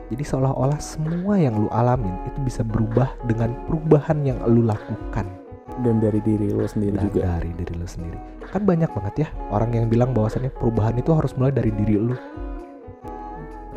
Jadi 0.08 0.24
seolah-olah 0.24 0.80
semua 0.80 1.36
yang 1.36 1.54
lu 1.54 1.68
alamin 1.70 2.16
itu 2.26 2.40
bisa 2.40 2.64
berubah 2.64 3.12
dengan 3.28 3.54
perubahan 3.68 4.24
yang 4.26 4.40
lu 4.48 4.66
lakukan. 4.66 5.28
Dan 5.86 6.02
dari 6.02 6.18
diri 6.24 6.50
lu 6.50 6.66
sendiri 6.66 6.98
dan 6.98 7.06
juga. 7.06 7.20
dari 7.38 7.54
diri 7.54 7.74
lu 7.78 7.86
sendiri. 7.86 8.18
Kan 8.50 8.66
banyak 8.66 8.90
banget 8.90 9.14
ya 9.22 9.28
orang 9.54 9.70
yang 9.76 9.86
bilang 9.86 10.10
bahwasannya 10.10 10.50
perubahan 10.50 10.98
itu 10.98 11.14
harus 11.14 11.36
mulai 11.38 11.54
dari 11.54 11.70
diri 11.70 11.94
lu 12.00 12.16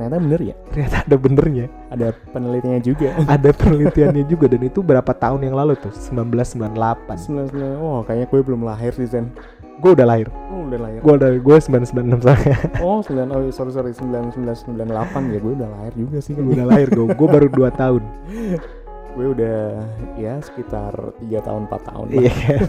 ternyata 0.02 0.18
bener 0.18 0.42
ya? 0.42 0.56
Ternyata 0.74 0.98
ada 1.06 1.16
benernya. 1.22 1.66
Ada 1.94 2.08
penelitiannya 2.34 2.82
juga. 2.82 3.08
Ada 3.38 3.50
penelitiannya 3.54 4.26
juga 4.26 4.46
dan 4.50 4.62
itu 4.66 4.80
berapa 4.82 5.12
tahun 5.14 5.46
yang 5.46 5.56
lalu 5.56 5.78
tuh? 5.78 5.94
1998 5.94 7.22
Sebenarnya, 7.22 7.78
oh 7.78 8.02
kayaknya 8.02 8.28
gue 8.34 8.42
belum 8.42 8.62
lahir 8.66 8.92
sih 8.98 9.06
Zen. 9.06 9.30
Gue 9.78 9.94
udah 9.94 10.06
lahir. 10.10 10.28
Oh 10.50 10.66
udah 10.66 10.80
lahir. 10.82 11.00
Gue 11.06 11.14
udah 11.22 11.30
gue 11.38 11.58
996 11.62 12.26
soalnya. 12.26 12.58
Oh 12.86 13.00
9 13.06 13.30
oh 13.30 13.42
sorry 13.54 13.72
sorry 13.72 13.92
1998 13.94 14.82
ya 15.34 15.40
gue 15.40 15.54
udah 15.54 15.70
lahir 15.70 15.94
juga 15.94 16.18
sih. 16.18 16.34
Gue 16.34 16.58
udah 16.58 16.68
lahir 16.70 16.90
gue 16.90 17.06
gue 17.14 17.28
baru 17.30 17.48
2 17.50 17.70
tahun. 17.78 18.04
Gue 19.12 19.28
udah 19.38 19.60
ya 20.18 20.42
sekitar 20.42 20.94
3 21.22 21.46
tahun 21.46 21.62
4 21.70 21.90
tahun 21.92 22.06
iya 22.16 22.32
kan 22.32 22.62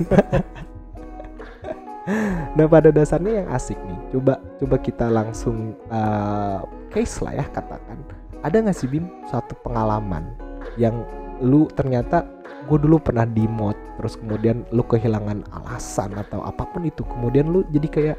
nah 2.57 2.67
pada 2.69 2.93
dasarnya 2.93 3.45
yang 3.45 3.49
asik 3.53 3.79
nih 3.89 4.01
coba 4.17 4.39
coba 4.61 4.77
kita 4.79 5.07
langsung 5.09 5.77
uh, 5.89 6.61
case 6.93 7.21
lah 7.25 7.41
ya 7.41 7.47
katakan. 7.49 7.99
Ada 8.43 8.59
nggak 8.59 8.77
sih 8.77 8.91
Bim 8.91 9.07
suatu 9.31 9.55
pengalaman 9.63 10.35
yang 10.75 11.07
lu 11.43 11.67
ternyata 11.75 12.27
gue 12.71 12.79
dulu 12.79 13.03
pernah 13.03 13.27
di 13.27 13.47
mod 13.51 13.75
terus 13.99 14.15
kemudian 14.15 14.63
lu 14.71 14.87
kehilangan 14.87 15.43
alasan 15.51 16.15
atau 16.15 16.43
apa 16.47 16.63
pun 16.71 16.87
itu 16.87 17.03
kemudian 17.07 17.51
lu 17.51 17.67
jadi 17.75 17.89
kayak 17.91 18.19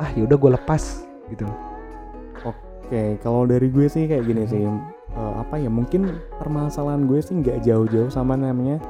ah 0.00 0.10
yaudah 0.16 0.36
gue 0.36 0.50
lepas 0.56 1.06
gitu. 1.30 1.46
Oke, 2.42 3.16
kalau 3.24 3.48
dari 3.48 3.72
gue 3.72 3.88
sih 3.88 4.04
kayak 4.04 4.24
gini 4.28 4.44
sih, 4.44 4.68
eh, 4.68 5.34
apa 5.40 5.56
ya 5.56 5.72
mungkin 5.72 6.20
permasalahan 6.36 7.08
gue 7.08 7.24
sih 7.24 7.40
nggak 7.40 7.64
jauh-jauh 7.64 8.12
sama 8.12 8.36
namanya 8.36 8.82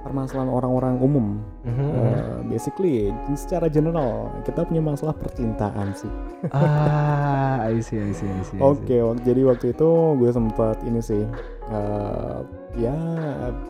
permasalahan 0.00 0.48
orang-orang 0.48 0.94
umum. 0.98 1.26
Mhm, 1.62 1.88
Eh, 1.90 2.36
basically, 2.48 2.94
secara 3.32 3.66
general 3.66 4.10
kita 4.42 4.62
punya 4.62 4.80
masalah 4.80 5.12
percintaan 5.12 5.92
sih. 5.92 6.08
ah 6.56 7.60
I 7.62 7.78
see 7.78 7.98
I 7.98 8.10
see 8.10 8.26
I 8.26 8.42
see. 8.42 8.58
Oke, 8.58 8.96
wak- 8.96 9.20
jadi 9.20 9.44
waktu 9.44 9.72
itu 9.72 9.88
gue 10.16 10.30
sempat 10.30 10.80
ini 10.82 11.00
sih, 11.00 11.22
eh, 11.68 12.38
ya 12.76 12.96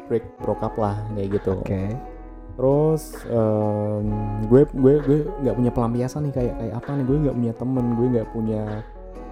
break 0.07 0.23
broke 0.39 0.61
up 0.61 0.75
lah 0.75 0.95
kayak 1.13 1.37
gitu. 1.37 1.57
oke 1.57 1.83
Terus 2.53 3.03
em, 3.25 4.05
gue 4.45 4.69
gue 4.69 4.95
gue 5.01 5.19
nggak 5.41 5.57
punya 5.57 5.73
pelampiasan 5.73 6.29
nih 6.29 6.35
kayak 6.35 6.55
kayak 6.59 6.75
apa 6.77 6.91
nih 6.93 7.05
gue 7.05 7.17
nggak 7.19 7.37
punya 7.37 7.53
temen 7.57 7.85
gue 7.97 8.07
nggak 8.11 8.29
punya 8.31 8.63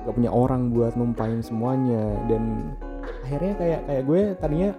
nggak 0.00 0.14
punya 0.16 0.30
orang 0.32 0.72
buat 0.72 0.96
numpain 0.96 1.44
semuanya 1.44 2.00
dan 2.24 2.72
akhirnya 3.28 3.52
kayak 3.60 3.80
kayak 3.84 4.02
gue 4.08 4.20
tadinya 4.40 4.70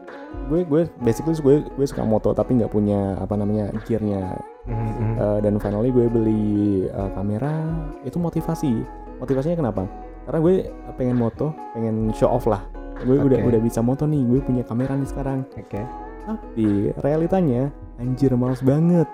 gue 0.50 0.66
gue 0.66 0.82
basically 1.06 1.38
gue 1.38 1.56
gue 1.70 1.86
suka 1.86 2.02
moto 2.02 2.34
tapi 2.34 2.58
nggak 2.58 2.74
punya 2.74 3.14
apa 3.22 3.38
namanya 3.38 3.70
gearnya. 3.86 4.34
Mhm. 4.66 5.22
Uh, 5.22 5.38
dan 5.46 5.62
finally 5.62 5.94
gue 5.94 6.10
beli 6.10 6.90
uh, 6.90 7.14
kamera. 7.14 7.62
Itu 8.02 8.18
motivasi. 8.18 8.82
Motivasinya 9.22 9.62
kenapa? 9.62 9.86
Karena 10.26 10.40
gue 10.42 10.56
pengen 10.98 11.18
moto 11.22 11.54
pengen 11.78 12.10
show 12.18 12.34
off 12.34 12.50
lah. 12.50 12.66
Gue 13.06 13.22
udah 13.22 13.38
Oke. 13.38 13.48
udah 13.54 13.62
bisa 13.62 13.86
moto 13.86 14.10
nih 14.10 14.26
gue 14.26 14.40
punya 14.42 14.66
kamera 14.66 14.98
nih 14.98 15.06
sekarang. 15.06 15.46
Oke. 15.54 15.86
tapi 16.30 16.94
realitanya 17.02 17.74
anjir 17.98 18.30
males 18.38 18.62
banget. 18.62 19.10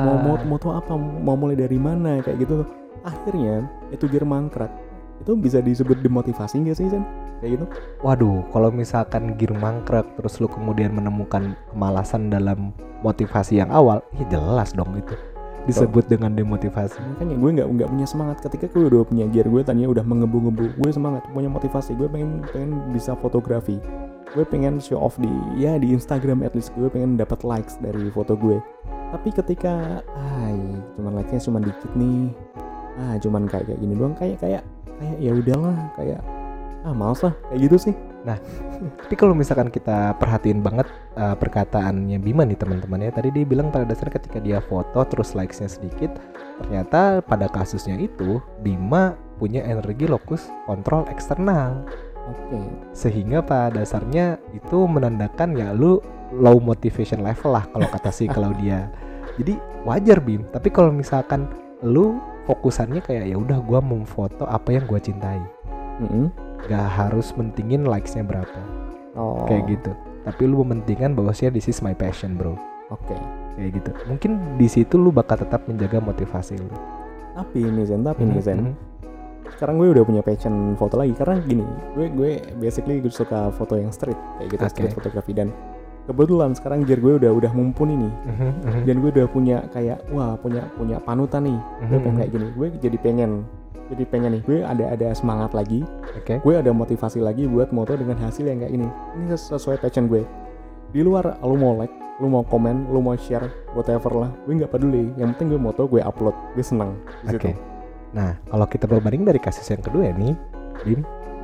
Mau 0.00 0.16
Ah. 0.16 0.24
moto 0.24 0.44
moto 0.48 0.68
apa? 0.72 0.96
Mau 0.96 1.36
mulai 1.36 1.60
dari 1.60 1.76
mana? 1.76 2.24
Kayak 2.24 2.48
gitu. 2.48 2.64
Akhirnya 3.04 3.68
itu 3.92 4.08
gear 4.08 4.24
mangkrak 4.24 4.72
itu 5.22 5.32
bisa 5.38 5.62
disebut 5.62 6.02
demotivasi 6.02 6.66
gak 6.66 6.76
sih 6.76 6.90
Sen? 6.90 7.06
kayak 7.42 7.58
gitu? 7.58 7.66
Waduh, 8.06 8.46
kalau 8.54 8.70
misalkan 8.70 9.34
gear 9.34 9.50
mangkrak 9.58 10.06
terus 10.14 10.38
lu 10.38 10.46
kemudian 10.46 10.94
menemukan 10.94 11.58
kemalasan 11.74 12.30
dalam 12.30 12.70
motivasi 13.02 13.58
yang 13.58 13.74
awal, 13.74 13.98
ya 14.14 14.24
jelas 14.30 14.70
dong 14.70 14.94
itu. 14.94 15.18
Disebut 15.62 16.10
dengan 16.10 16.34
demotivasi. 16.34 16.98
makanya 16.98 17.38
gue 17.38 17.50
nggak 17.54 17.68
nggak 17.70 17.90
punya 17.94 18.06
semangat. 18.06 18.42
Ketika 18.42 18.66
gue 18.66 18.82
udah 18.82 19.06
punya 19.06 19.30
gear 19.30 19.46
gue 19.46 19.62
tadinya 19.62 19.94
udah 19.94 20.02
mengebu-ngebu 20.02 20.74
gue 20.74 20.90
semangat 20.90 21.22
punya 21.30 21.46
motivasi. 21.46 21.94
Gue 21.94 22.10
pengen 22.10 22.42
pengen 22.50 22.90
bisa 22.90 23.14
fotografi. 23.14 23.78
Gue 24.34 24.42
pengen 24.42 24.82
show 24.82 24.98
off 24.98 25.14
di 25.22 25.30
ya 25.54 25.78
di 25.78 25.94
Instagram 25.94 26.42
at 26.42 26.58
least. 26.58 26.74
Gue 26.74 26.90
pengen 26.90 27.14
dapat 27.14 27.46
likes 27.46 27.78
dari 27.78 28.10
foto 28.10 28.34
gue. 28.34 28.58
Tapi 29.14 29.28
ketika 29.30 30.02
ay 30.02 30.58
cuman 30.98 31.22
likesnya 31.22 31.46
cuma 31.46 31.62
dikit 31.62 31.94
nih. 31.94 32.34
Ah 32.98 33.14
cuman 33.22 33.46
kayak 33.46 33.70
kayak 33.70 33.78
gini 33.86 33.94
doang. 33.94 34.18
Kayak 34.18 34.42
kayak 34.42 34.62
kayak 34.98 35.16
ya 35.18 35.32
udahlah 35.34 35.76
kayak 35.98 36.20
ah 36.82 36.94
males 36.94 37.22
lah 37.22 37.34
kayak 37.50 37.60
gitu 37.70 37.76
sih. 37.90 37.94
Tapi 39.02 39.14
kalau 39.18 39.34
misalkan 39.34 39.70
kita 39.70 40.14
perhatiin 40.18 40.62
banget 40.62 40.86
uh, 41.18 41.34
perkataannya 41.34 42.22
Bima 42.22 42.46
nih 42.46 42.58
teman-teman 42.58 43.02
ya, 43.02 43.10
tadi 43.10 43.34
dia 43.34 43.42
bilang 43.42 43.74
pada 43.74 43.86
dasarnya 43.86 44.18
ketika 44.18 44.38
dia 44.38 44.58
foto 44.62 45.02
terus 45.06 45.34
likes-nya 45.34 45.66
sedikit, 45.66 46.18
ternyata 46.62 47.22
pada 47.22 47.50
kasusnya 47.50 47.98
itu 47.98 48.38
Bima 48.62 49.18
punya 49.42 49.66
energi 49.66 50.06
lokus 50.06 50.46
kontrol 50.70 51.02
eksternal. 51.10 51.82
oke. 52.22 52.62
Sehingga 52.94 53.42
pada 53.42 53.82
dasarnya 53.82 54.38
itu 54.54 54.86
menandakan 54.86 55.58
ya 55.58 55.74
lu 55.74 55.98
low 56.30 56.62
motivation 56.62 57.26
level 57.26 57.58
lah 57.58 57.66
kalau 57.74 57.90
kata 57.90 58.10
si 58.14 58.30
Claudia. 58.34 58.86
Jadi 59.34 59.58
wajar 59.82 60.22
Bim. 60.22 60.46
Tapi 60.46 60.70
kalau 60.70 60.94
misalkan 60.94 61.50
lu 61.82 62.22
fokusannya 62.48 63.00
kayak 63.04 63.30
ya 63.30 63.36
udah 63.38 63.58
gua 63.62 63.78
mau 63.78 64.02
foto 64.02 64.46
apa 64.46 64.74
yang 64.74 64.84
gua 64.86 64.98
cintai. 64.98 65.40
Mm-mm. 66.02 66.32
gak 66.70 66.88
harus 66.94 67.34
mentingin 67.34 67.86
likesnya 67.86 68.22
berapa. 68.22 68.60
Oh. 69.18 69.44
Kayak 69.50 69.76
gitu. 69.76 69.92
Tapi 70.22 70.42
lu 70.46 70.62
mementingkan 70.62 71.12
bahwasanya 71.18 71.50
this 71.54 71.66
is 71.66 71.82
my 71.82 71.92
passion 71.92 72.38
bro. 72.38 72.54
Oke. 72.94 73.18
Kayak 73.58 73.82
gitu. 73.82 73.90
Mungkin 74.06 74.56
di 74.56 74.70
situ 74.70 74.94
lu 74.94 75.10
bakal 75.10 75.42
tetap 75.42 75.66
menjaga 75.66 75.98
motivasi 75.98 76.56
lu. 76.62 76.70
Tapi 77.34 77.66
nih 77.66 77.84
Zen 77.88 78.06
tapi 78.06 78.22
nih 78.24 78.42
Zen. 78.42 78.60
Mhm. 78.62 78.74
sekarang 79.52 79.76
gue 79.76 79.92
udah 79.92 80.04
punya 80.06 80.22
passion 80.24 80.78
foto 80.80 80.96
lagi. 80.96 81.12
Karena 81.12 81.36
gini 81.42 81.66
gue 81.98 82.06
gue 82.14 82.30
basically 82.56 83.02
gue 83.02 83.12
suka 83.12 83.52
foto 83.52 83.76
yang 83.76 83.92
street 83.92 84.16
kayak 84.38 84.48
gitu 84.48 84.62
Oke. 84.64 84.72
street 84.72 84.92
fotografi 84.96 85.32
dan 85.36 85.52
kebetulan 86.04 86.50
sekarang 86.52 86.82
gear 86.82 86.98
gue 86.98 87.14
udah 87.16 87.30
udah 87.30 87.50
mumpuni 87.50 87.94
nih. 87.96 88.12
Mhm, 88.26 88.48
mhm. 88.60 88.80
dan 88.84 88.94
gue 88.98 89.10
udah 89.12 89.26
punya 89.26 89.56
kayak 89.70 89.98
wah 90.08 90.34
punya 90.34 90.66
punya 90.74 90.96
panutan 90.98 91.44
nih. 91.44 91.58
Gue 91.58 91.86
Mhm, 91.86 91.90
pengen 91.98 92.08
mhm. 92.08 92.18
kayak 92.18 92.30
gini. 92.30 92.46
Gue 92.52 92.66
jadi 92.76 92.96
pengen 92.98 93.30
jadi 93.88 94.04
pengen 94.06 94.30
nih. 94.32 94.42
Gue 94.42 94.58
ada 94.60 94.84
ada 94.88 95.08
semangat 95.12 95.52
lagi. 95.52 95.84
Oke. 96.14 96.40
Gue 96.40 96.54
ada 96.54 96.70
motivasi 96.70 97.18
lagi 97.18 97.44
buat 97.44 97.70
moto 97.70 97.92
dengan 97.92 98.16
hasil 98.18 98.42
yang 98.42 98.60
kayak 98.60 98.72
ini 98.72 98.86
ini 99.14 99.24
ses- 99.28 99.48
sesuai 99.48 99.78
passion 99.78 100.06
gue. 100.06 100.24
Di 100.90 101.00
luar 101.00 101.38
lu 101.40 101.54
mau 101.54 101.74
like 101.74 101.92
lu 102.20 102.28
mau 102.28 102.42
komen 102.42 102.86
lu 102.88 102.98
mau 102.98 103.14
share 103.14 103.46
whatever 103.72 104.12
lah. 104.18 104.30
Gue 104.44 104.56
nggak 104.56 104.70
peduli. 104.70 105.10
Yang 105.14 105.34
penting 105.34 105.46
gue 105.50 105.60
moto 105.60 105.84
gue 105.84 106.00
upload. 106.00 106.34
Gue 106.52 106.62
seneng 106.62 106.98
Oke. 107.24 107.36
situ. 107.36 107.50
Nah, 108.12 108.36
kalau 108.44 108.66
kita 108.66 108.84
berbanding 108.84 109.24
dari 109.24 109.40
kasus 109.40 109.64
yang 109.66 109.80
kedua 109.80 110.12
nih, 110.12 110.36
Bim, 110.84 111.00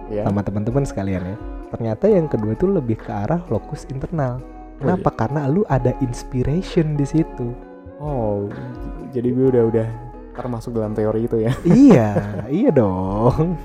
ya 0.08 0.28
sama 0.28 0.44
teman-teman 0.44 0.84
sekalian 0.84 1.24
ya. 1.24 1.36
Ternyata 1.68 2.08
yang 2.08 2.26
kedua 2.26 2.56
itu 2.56 2.64
lebih 2.64 2.96
ke 2.96 3.12
arah 3.12 3.44
lokus 3.52 3.84
internal. 3.92 4.40
Oh, 4.78 4.86
Kenapa? 4.86 5.10
Karena 5.12 5.50
lu 5.50 5.66
ada 5.68 5.92
inspiration 6.00 6.96
di 6.96 7.04
situ. 7.04 7.52
Oh, 7.98 8.46
jadi 9.10 9.34
gue 9.34 9.46
udah 9.50 9.64
udah 9.74 9.88
termasuk 10.38 10.78
dalam 10.78 10.94
teori 10.94 11.26
itu 11.26 11.36
ya. 11.42 11.52
iya, 11.66 12.10
iya 12.46 12.70
dong. 12.70 13.58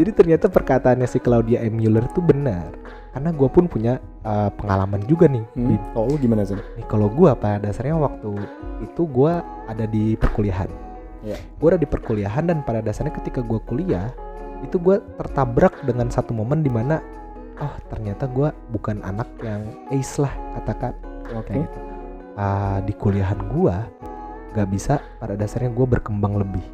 Jadi 0.00 0.10
ternyata 0.16 0.48
perkataannya 0.48 1.06
si 1.06 1.20
Claudia 1.20 1.60
M. 1.62 1.76
Mueller 1.76 2.08
itu 2.08 2.24
benar. 2.24 2.72
Karena 3.12 3.28
gue 3.28 3.48
pun 3.52 3.68
punya 3.68 4.00
uh, 4.24 4.48
pengalaman 4.56 5.04
juga 5.04 5.28
nih. 5.28 5.44
Bim. 5.52 5.76
Oh, 5.92 6.08
lu 6.08 6.16
gimana 6.16 6.48
sih? 6.48 6.56
Nih 6.56 6.86
kalau 6.88 7.12
gue 7.12 7.28
pada 7.36 7.60
dasarnya 7.60 8.00
waktu 8.00 8.32
itu 8.80 9.02
gue 9.04 9.32
ada 9.68 9.84
di 9.84 10.16
perkuliahan. 10.16 10.72
Iya. 11.20 11.36
Gue 11.60 11.76
ada 11.76 11.80
di 11.80 11.86
perkuliahan 11.86 12.48
dan 12.48 12.64
pada 12.64 12.80
dasarnya 12.80 13.12
ketika 13.12 13.44
gue 13.44 13.60
kuliah 13.68 14.10
itu 14.62 14.78
gue 14.78 14.96
tertabrak 15.18 15.82
dengan 15.82 16.08
satu 16.08 16.32
momen 16.32 16.62
di 16.62 16.70
mana 16.70 17.02
oh 17.60 17.74
ternyata 17.90 18.26
gue 18.30 18.48
bukan 18.74 19.02
anak 19.02 19.28
yang 19.42 19.62
ace 19.90 20.18
lah 20.22 20.32
katakan 20.58 20.92
Oke. 21.34 21.52
kayak 21.52 21.66
gitu. 21.66 21.78
Ah, 22.32 22.80
di 22.80 22.96
kuliahan 22.96 23.38
gue 23.52 23.76
gak 24.56 24.68
bisa 24.72 25.00
pada 25.20 25.36
dasarnya 25.36 25.68
gue 25.72 25.86
berkembang 25.86 26.40
lebih 26.40 26.64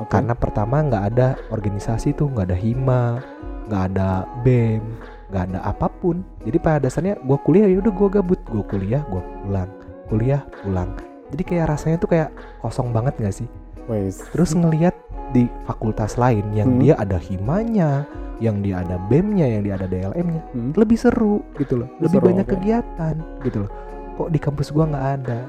Oke. 0.00 0.10
karena 0.10 0.34
pertama 0.34 0.82
nggak 0.82 1.04
ada 1.14 1.28
organisasi 1.54 2.18
tuh 2.18 2.26
nggak 2.32 2.50
ada 2.50 2.58
hima 2.58 3.22
nggak 3.70 3.82
ada 3.94 4.26
bem 4.42 4.82
nggak 5.32 5.44
ada 5.50 5.60
apa 5.64 5.86
pun 5.88 6.20
jadi 6.44 6.58
pada 6.60 6.78
dasarnya 6.84 7.16
gue 7.22 7.38
kuliah 7.46 7.66
ya 7.70 7.80
udah 7.80 7.92
gue 7.94 8.08
gabut 8.12 8.40
gue 8.44 8.64
kuliah 8.68 9.02
gue 9.08 9.22
pulang 9.44 9.70
kuliah 10.10 10.42
pulang 10.60 10.90
jadi 11.32 11.42
kayak 11.42 11.66
rasanya 11.74 11.96
tuh 11.96 12.10
kayak 12.12 12.28
kosong 12.60 12.92
banget 12.92 13.16
gak 13.18 13.34
sih 13.34 13.48
Wes. 13.88 14.20
terus 14.32 14.52
ngelihat 14.52 14.96
di 15.34 15.44
fakultas 15.64 16.14
lain 16.14 16.46
yang 16.52 16.70
Hmm. 16.70 16.80
dia 16.80 16.94
ada 16.94 17.18
himanya 17.18 18.06
yang 18.38 18.60
dia 18.60 18.80
ada 18.80 18.98
bemnya 19.04 19.46
yang 19.46 19.62
dia 19.62 19.74
ada 19.74 19.86
DLM-nya 19.86 20.42
Hmm. 20.50 20.70
lebih 20.72 20.94
seru 20.94 21.42
gitu 21.56 21.76
loh 21.76 21.88
lebih 21.98 22.18
Seru, 22.18 22.26
banyak 22.28 22.46
oke. 22.46 22.52
kegiatan 22.54 23.14
gitu 23.42 23.58
loh 23.60 23.70
kok 24.14 24.28
di 24.30 24.38
kampus 24.38 24.70
gua 24.70 24.86
nggak 24.86 25.06
ada 25.16 25.40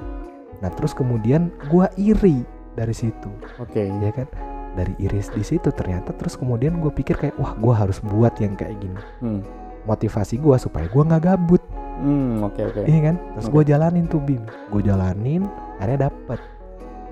nah 0.58 0.70
terus 0.70 0.92
kemudian 0.92 1.48
gua 1.68 1.86
iri 1.96 2.42
dari 2.74 2.92
situ 2.92 3.30
Oke. 3.58 3.86
ya 3.86 4.12
kan 4.12 4.26
dari 4.74 4.92
iris 5.00 5.30
di 5.30 5.40
situ 5.40 5.70
ternyata 5.70 6.12
terus 6.12 6.36
kemudian 6.36 6.78
gue 6.78 6.92
pikir 6.92 7.16
kayak 7.16 7.36
wah 7.36 7.56
gua 7.56 7.74
harus 7.78 8.02
buat 8.02 8.36
yang 8.38 8.54
kayak 8.54 8.76
gini 8.78 9.00
Hmm. 9.20 9.42
motivasi 9.84 10.36
gua 10.36 10.58
supaya 10.58 10.86
gua 10.88 11.06
nggak 11.06 11.24
gabut 11.26 11.64
Hmm, 11.96 12.44
oke 12.44 12.60
oke. 12.60 12.82
iya 12.84 13.00
kan 13.06 13.16
terus 13.34 13.48
Oke. 13.48 13.54
gua 13.54 13.64
jalanin 13.66 14.04
tuh 14.04 14.20
bim 14.20 14.44
gue 14.44 14.82
jalanin 14.84 15.48
akhirnya 15.76 16.10
dapet 16.10 16.40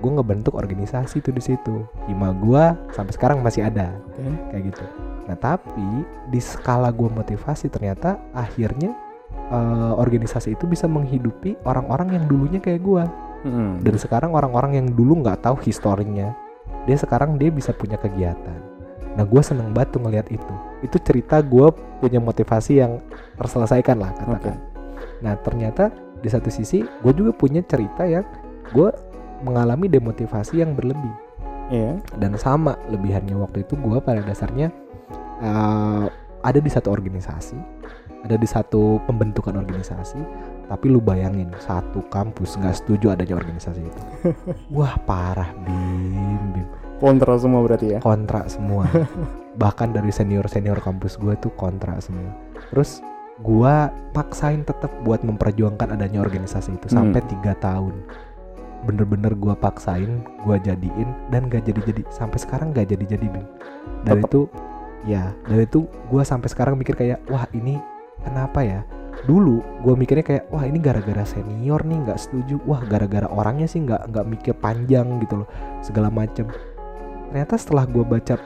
gue 0.00 0.10
ngebentuk 0.10 0.54
organisasi 0.54 1.22
tuh 1.22 1.34
di 1.34 1.42
situ. 1.42 1.86
Hima 2.10 2.34
gua 2.36 2.78
sampai 2.94 3.12
sekarang 3.14 3.38
masih 3.42 3.66
ada. 3.66 3.94
Oke. 4.14 4.30
kayak 4.52 4.62
gitu. 4.74 4.84
Nah 5.30 5.36
tapi 5.38 5.88
di 6.28 6.40
skala 6.40 6.90
gua 6.90 7.10
motivasi 7.10 7.70
ternyata 7.70 8.18
akhirnya 8.34 8.92
eh, 9.50 9.92
organisasi 9.96 10.58
itu 10.58 10.64
bisa 10.66 10.90
menghidupi 10.90 11.58
orang-orang 11.64 12.18
yang 12.20 12.24
dulunya 12.26 12.60
kayak 12.60 12.82
gua. 12.82 13.06
Hmm. 13.44 13.76
dan 13.84 14.00
sekarang 14.00 14.32
orang-orang 14.32 14.80
yang 14.80 14.88
dulu 14.88 15.20
nggak 15.20 15.44
tahu 15.44 15.60
historinya 15.68 16.32
dia 16.88 16.96
sekarang 16.96 17.40
dia 17.40 17.48
bisa 17.48 17.72
punya 17.72 17.96
kegiatan. 17.96 18.60
Nah 19.14 19.24
gue 19.24 19.42
seneng 19.44 19.72
banget 19.72 19.96
tuh 19.96 20.02
ngeliat 20.04 20.28
itu. 20.28 20.54
Itu 20.84 20.96
cerita 21.00 21.40
gue 21.40 21.72
punya 22.02 22.20
motivasi 22.20 22.82
yang 22.82 23.00
terselesaikan 23.40 23.96
lah 24.00 24.12
katakan. 24.16 24.60
Nah 25.24 25.34
ternyata 25.40 25.92
di 26.20 26.28
satu 26.28 26.52
sisi 26.52 26.84
gue 26.84 27.12
juga 27.12 27.32
punya 27.32 27.64
cerita 27.64 28.04
yang 28.04 28.24
gue 28.72 28.88
mengalami 29.44 29.86
demotivasi 29.86 30.64
yang 30.64 30.72
berlebih. 30.72 31.12
Iya. 31.72 31.96
dan 32.20 32.36
sama 32.36 32.76
lebihannya 32.92 33.40
waktu 33.40 33.64
itu 33.64 33.72
gue 33.80 33.96
pada 34.04 34.20
dasarnya 34.20 34.68
eh, 35.40 36.06
ada 36.44 36.60
di 36.60 36.68
satu 36.68 36.92
organisasi 36.92 37.56
ada 38.24 38.36
di 38.36 38.44
satu 38.44 39.00
pembentukan 39.08 39.56
organisasi 39.56 40.20
tapi 40.64 40.88
lu 40.88 41.00
bayangin 41.00 41.52
satu 41.60 42.00
kampus 42.08 42.56
nggak 42.56 42.76
setuju 42.80 43.12
adanya 43.12 43.36
organisasi 43.36 43.84
itu. 43.84 44.02
Wah 44.76 44.96
parah 45.04 45.52
bim 45.60 46.56
bim. 46.56 46.68
Kontra 46.96 47.36
semua 47.36 47.60
berarti 47.60 47.86
ya. 47.96 47.98
kontra 48.00 48.48
semua. 48.48 48.88
Bahkan 49.60 49.92
dari 49.92 50.08
senior 50.08 50.48
senior 50.48 50.80
kampus 50.80 51.20
gue 51.20 51.36
tuh 51.36 51.52
kontra 51.52 52.00
semua. 52.00 52.32
Terus 52.72 53.04
gue 53.44 53.74
paksain 54.16 54.64
tetap 54.64 54.88
buat 55.04 55.20
memperjuangkan 55.20 55.92
adanya 55.92 56.24
organisasi 56.24 56.80
itu 56.80 56.86
sampai 56.86 57.20
tiga 57.28 57.52
tahun 57.58 57.92
bener-bener 58.84 59.32
gue 59.34 59.54
paksain 59.56 60.22
gue 60.44 60.56
jadiin 60.60 61.08
dan 61.32 61.48
gak 61.48 61.64
jadi-jadi 61.66 62.04
sampai 62.12 62.38
sekarang 62.38 62.70
gak 62.70 62.92
jadi-jadi 62.92 63.26
bim. 63.26 63.46
Dan 64.04 64.20
Tetep. 64.20 64.28
itu 64.28 64.40
ya 65.04 65.32
dari 65.44 65.64
itu 65.68 65.88
gue 65.88 66.22
sampai 66.24 66.48
sekarang 66.48 66.80
mikir 66.80 66.96
kayak 66.96 67.20
wah 67.28 67.48
ini 67.56 67.80
kenapa 68.22 68.60
ya? 68.62 68.80
Dulu 69.24 69.64
gue 69.80 69.94
mikirnya 69.96 70.24
kayak 70.26 70.44
wah 70.52 70.64
ini 70.68 70.76
gara-gara 70.78 71.24
senior 71.24 71.80
nih 71.82 71.98
nggak 72.04 72.20
setuju. 72.20 72.60
Wah 72.68 72.84
gara-gara 72.84 73.24
orangnya 73.26 73.64
sih 73.64 73.80
nggak 73.80 74.12
nggak 74.12 74.26
mikir 74.28 74.54
panjang 74.60 75.20
gitu 75.24 75.44
loh 75.44 75.48
segala 75.80 76.12
macem. 76.12 76.44
Ternyata 77.32 77.54
setelah 77.56 77.88
gue 77.88 78.04
baca 78.04 78.36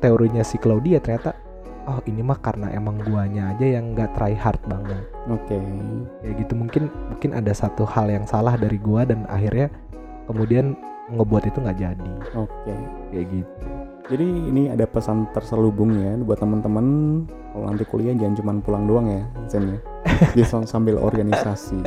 teorinya 0.00 0.40
si 0.40 0.56
Claudia 0.56 0.98
ternyata 1.00 1.43
oh 1.84 2.00
ini 2.08 2.20
mah 2.24 2.38
karena 2.40 2.72
emang 2.72 3.00
guanya 3.04 3.52
aja 3.54 3.78
yang 3.80 3.92
nggak 3.92 4.12
try 4.16 4.32
hard 4.32 4.60
banget 4.68 5.04
Oke. 5.28 5.56
kayak 6.24 6.34
gitu 6.44 6.52
mungkin 6.56 6.82
mungkin 7.12 7.30
ada 7.36 7.52
satu 7.52 7.84
hal 7.84 8.08
yang 8.08 8.24
salah 8.24 8.56
dari 8.56 8.76
gua 8.80 9.04
dan 9.04 9.28
akhirnya 9.28 9.68
kemudian 10.28 10.76
ngebuat 11.12 11.44
itu 11.48 11.58
nggak 11.60 11.78
jadi 11.80 12.12
Oke. 12.36 12.74
kayak 13.12 13.28
gitu 13.30 13.66
Jadi 14.04 14.28
ini 14.52 14.68
ada 14.68 14.84
pesan 14.84 15.32
terselubung 15.32 15.96
ya 15.96 16.12
buat 16.20 16.36
teman-teman 16.36 16.86
kalau 17.54 17.70
nanti 17.70 17.88
kuliah 17.88 18.12
jangan 18.18 18.34
cuma 18.36 18.52
pulang 18.60 18.84
doang 18.84 19.06
ya, 19.08 19.22
Zen 19.48 19.64
ya. 19.72 19.78
Bisa 20.36 20.60
sambil 20.68 21.00
organisasi. 21.00 21.80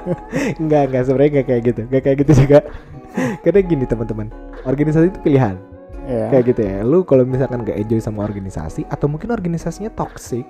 Enggak, 0.60 0.92
enggak 0.92 1.02
sebenarnya 1.08 1.30
enggak 1.30 1.46
kayak 1.46 1.62
gitu. 1.64 1.80
Enggak 1.88 2.02
kayak 2.02 2.16
gitu 2.20 2.32
juga. 2.44 2.58
Karena 3.46 3.60
gini 3.62 3.84
teman-teman, 3.86 4.28
organisasi 4.66 5.08
itu 5.08 5.20
pilihan. 5.22 5.56
Ya. 6.04 6.26
Kayak 6.28 6.44
gitu 6.50 6.60
ya. 6.62 6.76
Lu 6.80 7.02
kalau 7.02 7.24
misalkan 7.24 7.62
gak 7.62 7.76
enjoy 7.76 7.98
sama 7.98 8.22
organisasi 8.22 8.84
atau 8.86 9.06
mungkin 9.06 9.30
organisasinya 9.30 9.90
toxic, 9.90 10.44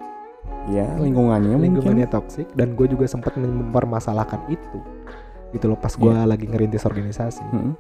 Ya, 0.64 0.84
lingkungannya, 0.96 1.56
lingkungannya 1.56 2.04
mungkin. 2.04 2.16
toxic 2.20 2.48
dan 2.52 2.72
gue 2.72 2.84
juga 2.84 3.04
sempat 3.04 3.36
mempermasalahkan 3.36 4.44
itu. 4.48 4.78
Gitu 5.52 5.64
loh 5.66 5.76
pas 5.76 5.92
gue 5.92 6.08
lagi 6.12 6.44
ngerintis 6.44 6.84
organisasi. 6.84 7.44
Hmm. 7.46 7.72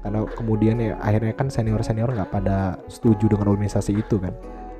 Karena 0.00 0.24
kemudian 0.28 0.76
ya 0.76 0.96
akhirnya 0.96 1.32
kan 1.32 1.48
senior-senior 1.48 2.08
nggak 2.08 2.30
pada 2.30 2.76
setuju 2.86 3.28
dengan 3.28 3.48
organisasi 3.48 3.96
itu 3.96 4.16
kan. 4.16 4.32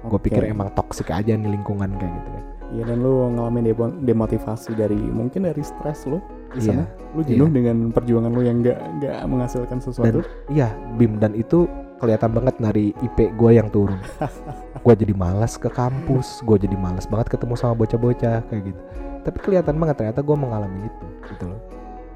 Gue 0.04 0.16
Oke. 0.16 0.28
pikir 0.28 0.44
emang 0.46 0.72
toxic 0.72 1.08
aja 1.08 1.32
nih 1.32 1.50
lingkungan 1.50 1.92
kayak 1.96 2.12
gitu 2.14 2.30
kan. 2.30 2.44
Iya 2.66 2.82
dan 2.84 2.98
lu 2.98 3.14
ngalamin 3.30 3.64
demo- 3.64 3.96
demotivasi 3.96 4.74
dari 4.74 4.98
mungkin 4.98 5.46
dari 5.46 5.62
stres 5.62 6.04
lu 6.04 6.18
di 6.50 6.60
Iya, 6.60 6.68
sana. 6.72 6.84
Lu 7.12 7.20
jenuh 7.22 7.48
dengan 7.48 7.92
perjuangan 7.92 8.28
lu 8.28 8.42
yang 8.42 8.60
nggak 8.60 8.78
nggak 9.00 9.16
menghasilkan 9.24 9.78
sesuatu. 9.78 10.20
Iya, 10.48 10.68
Bim 10.96 11.16
dan 11.16 11.32
itu 11.32 11.64
kelihatan 11.96 12.30
banget 12.32 12.54
dari 12.60 12.92
IP 13.00 13.32
gue 13.36 13.50
yang 13.56 13.68
turun. 13.72 14.00
gue 14.84 14.94
jadi 14.94 15.14
malas 15.16 15.56
ke 15.56 15.68
kampus, 15.72 16.44
gue 16.44 16.56
jadi 16.68 16.76
malas 16.76 17.08
banget 17.08 17.32
ketemu 17.32 17.54
sama 17.56 17.74
bocah-bocah 17.74 18.44
kayak 18.48 18.62
gitu. 18.72 18.80
Tapi 19.26 19.38
kelihatan 19.42 19.74
banget 19.80 19.96
ternyata 19.98 20.20
gue 20.22 20.36
mengalami 20.36 20.86
itu, 20.86 21.06
gitu 21.34 21.44
loh. 21.50 21.60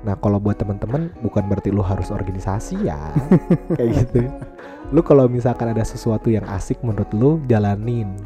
Nah 0.01 0.17
kalau 0.17 0.41
buat 0.41 0.57
teman-teman 0.57 1.13
bukan 1.21 1.45
berarti 1.45 1.69
lu 1.69 1.85
harus 1.85 2.09
organisasi 2.09 2.87
ya, 2.87 3.13
kayak 3.79 3.91
gitu. 4.07 4.31
Lu 4.95 5.05
kalau 5.05 5.29
misalkan 5.29 5.73
ada 5.73 5.85
sesuatu 5.85 6.33
yang 6.33 6.45
asik 6.51 6.81
menurut 6.83 7.11
lu 7.15 7.39
jalanin 7.47 8.17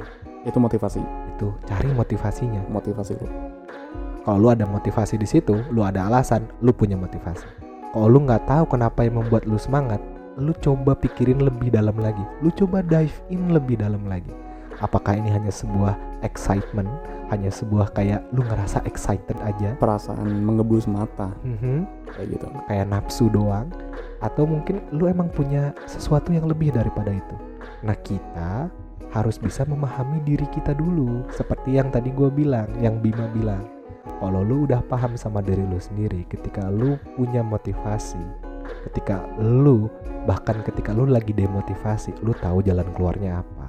Itu 0.45 0.61
motivasi, 0.61 1.01
itu, 1.35 1.49
cari 1.65 1.89
motivasinya. 1.89 2.69
motivasi 2.69 3.17
lu. 3.17 3.29
Kalau 4.25 4.37
lu 4.37 4.49
ada 4.53 4.69
motivasi 4.69 5.17
di 5.17 5.25
situ, 5.25 5.57
lu 5.73 5.81
ada 5.81 6.05
alasan, 6.09 6.45
lu 6.61 6.73
punya 6.77 7.01
motivasi. 7.01 7.49
Kalau 7.97 8.09
lu 8.13 8.21
nggak 8.29 8.45
tahu 8.45 8.65
kenapa 8.77 9.09
yang 9.09 9.25
membuat 9.25 9.49
lu 9.49 9.57
semangat, 9.57 10.05
lu 10.39 10.53
coba 10.59 10.99
pikirin 10.99 11.43
lebih 11.43 11.71
dalam 11.71 11.95
lagi. 11.99 12.23
Lu 12.43 12.51
coba 12.51 12.83
dive 12.83 13.15
in 13.31 13.55
lebih 13.55 13.79
dalam 13.79 14.03
lagi. 14.07 14.31
Apakah 14.83 15.15
ini 15.15 15.31
hanya 15.31 15.55
sebuah 15.55 15.95
excitement, 16.27 16.91
hanya 17.31 17.47
sebuah 17.47 17.95
kayak 17.95 18.27
lu 18.35 18.43
ngerasa 18.43 18.83
excited 18.91 19.39
aja, 19.47 19.79
Perasaan 19.79 20.27
mengebus 20.43 20.91
mata 20.91 21.31
Mhm, 21.47 21.87
kayak 22.11 22.27
gitu. 22.35 22.47
kayak 22.67 22.87
nafsu 22.91 23.31
doang, 23.31 23.71
atau 24.19 24.43
mungkin 24.43 24.83
lu 24.91 25.07
emang 25.07 25.31
punya 25.31 25.71
sesuatu 25.87 26.35
yang 26.35 26.51
lebih 26.51 26.75
daripada 26.75 27.15
itu. 27.15 27.37
Nah 27.87 27.95
kita 28.03 28.67
harus 29.15 29.39
bisa 29.39 29.63
memahami 29.63 30.19
diri 30.27 30.47
kita 30.51 30.75
dulu, 30.75 31.23
seperti 31.31 31.79
yang 31.79 31.95
tadi 31.95 32.11
gue 32.11 32.27
bilang, 32.35 32.67
yang 32.83 32.99
Bima 32.99 33.31
bilang. 33.31 33.63
Kalau 34.19 34.43
lu 34.43 34.67
udah 34.67 34.83
paham 34.91 35.15
sama 35.15 35.39
diri 35.39 35.63
lu 35.63 35.79
sendiri, 35.79 36.27
ketika 36.27 36.67
lu 36.67 36.99
punya 37.15 37.47
motivasi, 37.47 38.19
ketika 38.91 39.25
lu 39.41 39.87
bahkan 40.25 40.65
ketika 40.65 40.97
lu 40.97 41.05
lagi 41.05 41.37
demotivasi, 41.37 42.17
lu 42.25 42.33
tahu 42.37 42.65
jalan 42.65 42.87
keluarnya 42.97 43.45
apa. 43.45 43.69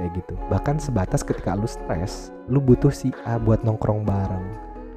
Kayak 0.00 0.10
gitu. 0.24 0.34
Bahkan 0.48 0.80
sebatas 0.80 1.20
ketika 1.20 1.52
lu 1.52 1.68
stres, 1.68 2.32
lu 2.48 2.58
butuh 2.58 2.90
si 2.90 3.12
A 3.28 3.36
buat 3.36 3.60
nongkrong 3.60 4.08
bareng. 4.08 4.46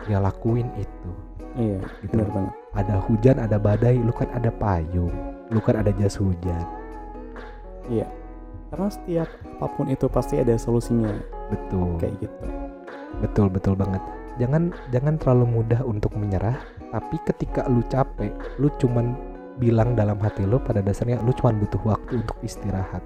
Ya 0.08 0.23
lakuin 0.23 0.71
itu. 0.79 1.12
Iya, 1.55 1.79
Gitu. 2.03 2.15
benar 2.15 2.29
banget. 2.31 2.53
Ada 2.75 2.95
hujan, 3.08 3.38
ada 3.39 3.58
badai, 3.60 3.95
lu 3.99 4.12
kan 4.12 4.27
ada 4.36 4.51
payung. 4.51 5.12
Lu 5.51 5.60
kan 5.63 5.79
ada 5.79 5.91
jas 5.95 6.19
hujan. 6.19 6.65
Iya. 7.88 8.08
Karena 8.71 8.88
setiap 8.91 9.29
apa 9.55 9.67
pun 9.71 9.88
itu 9.88 10.10
pasti 10.12 10.36
ada 10.41 10.51
solusinya 10.60 11.15
Betul. 11.47 11.95
kayak 12.01 12.15
gitu. 12.27 12.45
Betul, 13.23 13.47
betul 13.47 13.73
banget. 13.79 14.03
Jangan 14.36 14.75
jangan 14.91 15.15
terlalu 15.15 15.45
mudah 15.47 15.79
untuk 15.88 16.12
menyerah, 16.19 16.60
tapi 16.91 17.17
ketika 17.26 17.65
lu 17.69 17.82
capek, 17.88 18.34
lu 18.62 18.69
cuman 18.82 19.15
bilang 19.56 19.95
dalam 19.95 20.19
hati 20.19 20.43
lu 20.43 20.60
pada 20.60 20.84
dasarnya 20.84 21.24
lu 21.24 21.32
cuman 21.32 21.56
butuh 21.63 21.80
waktu 21.88 22.19
untuk 22.21 22.38
istirahat. 22.43 23.00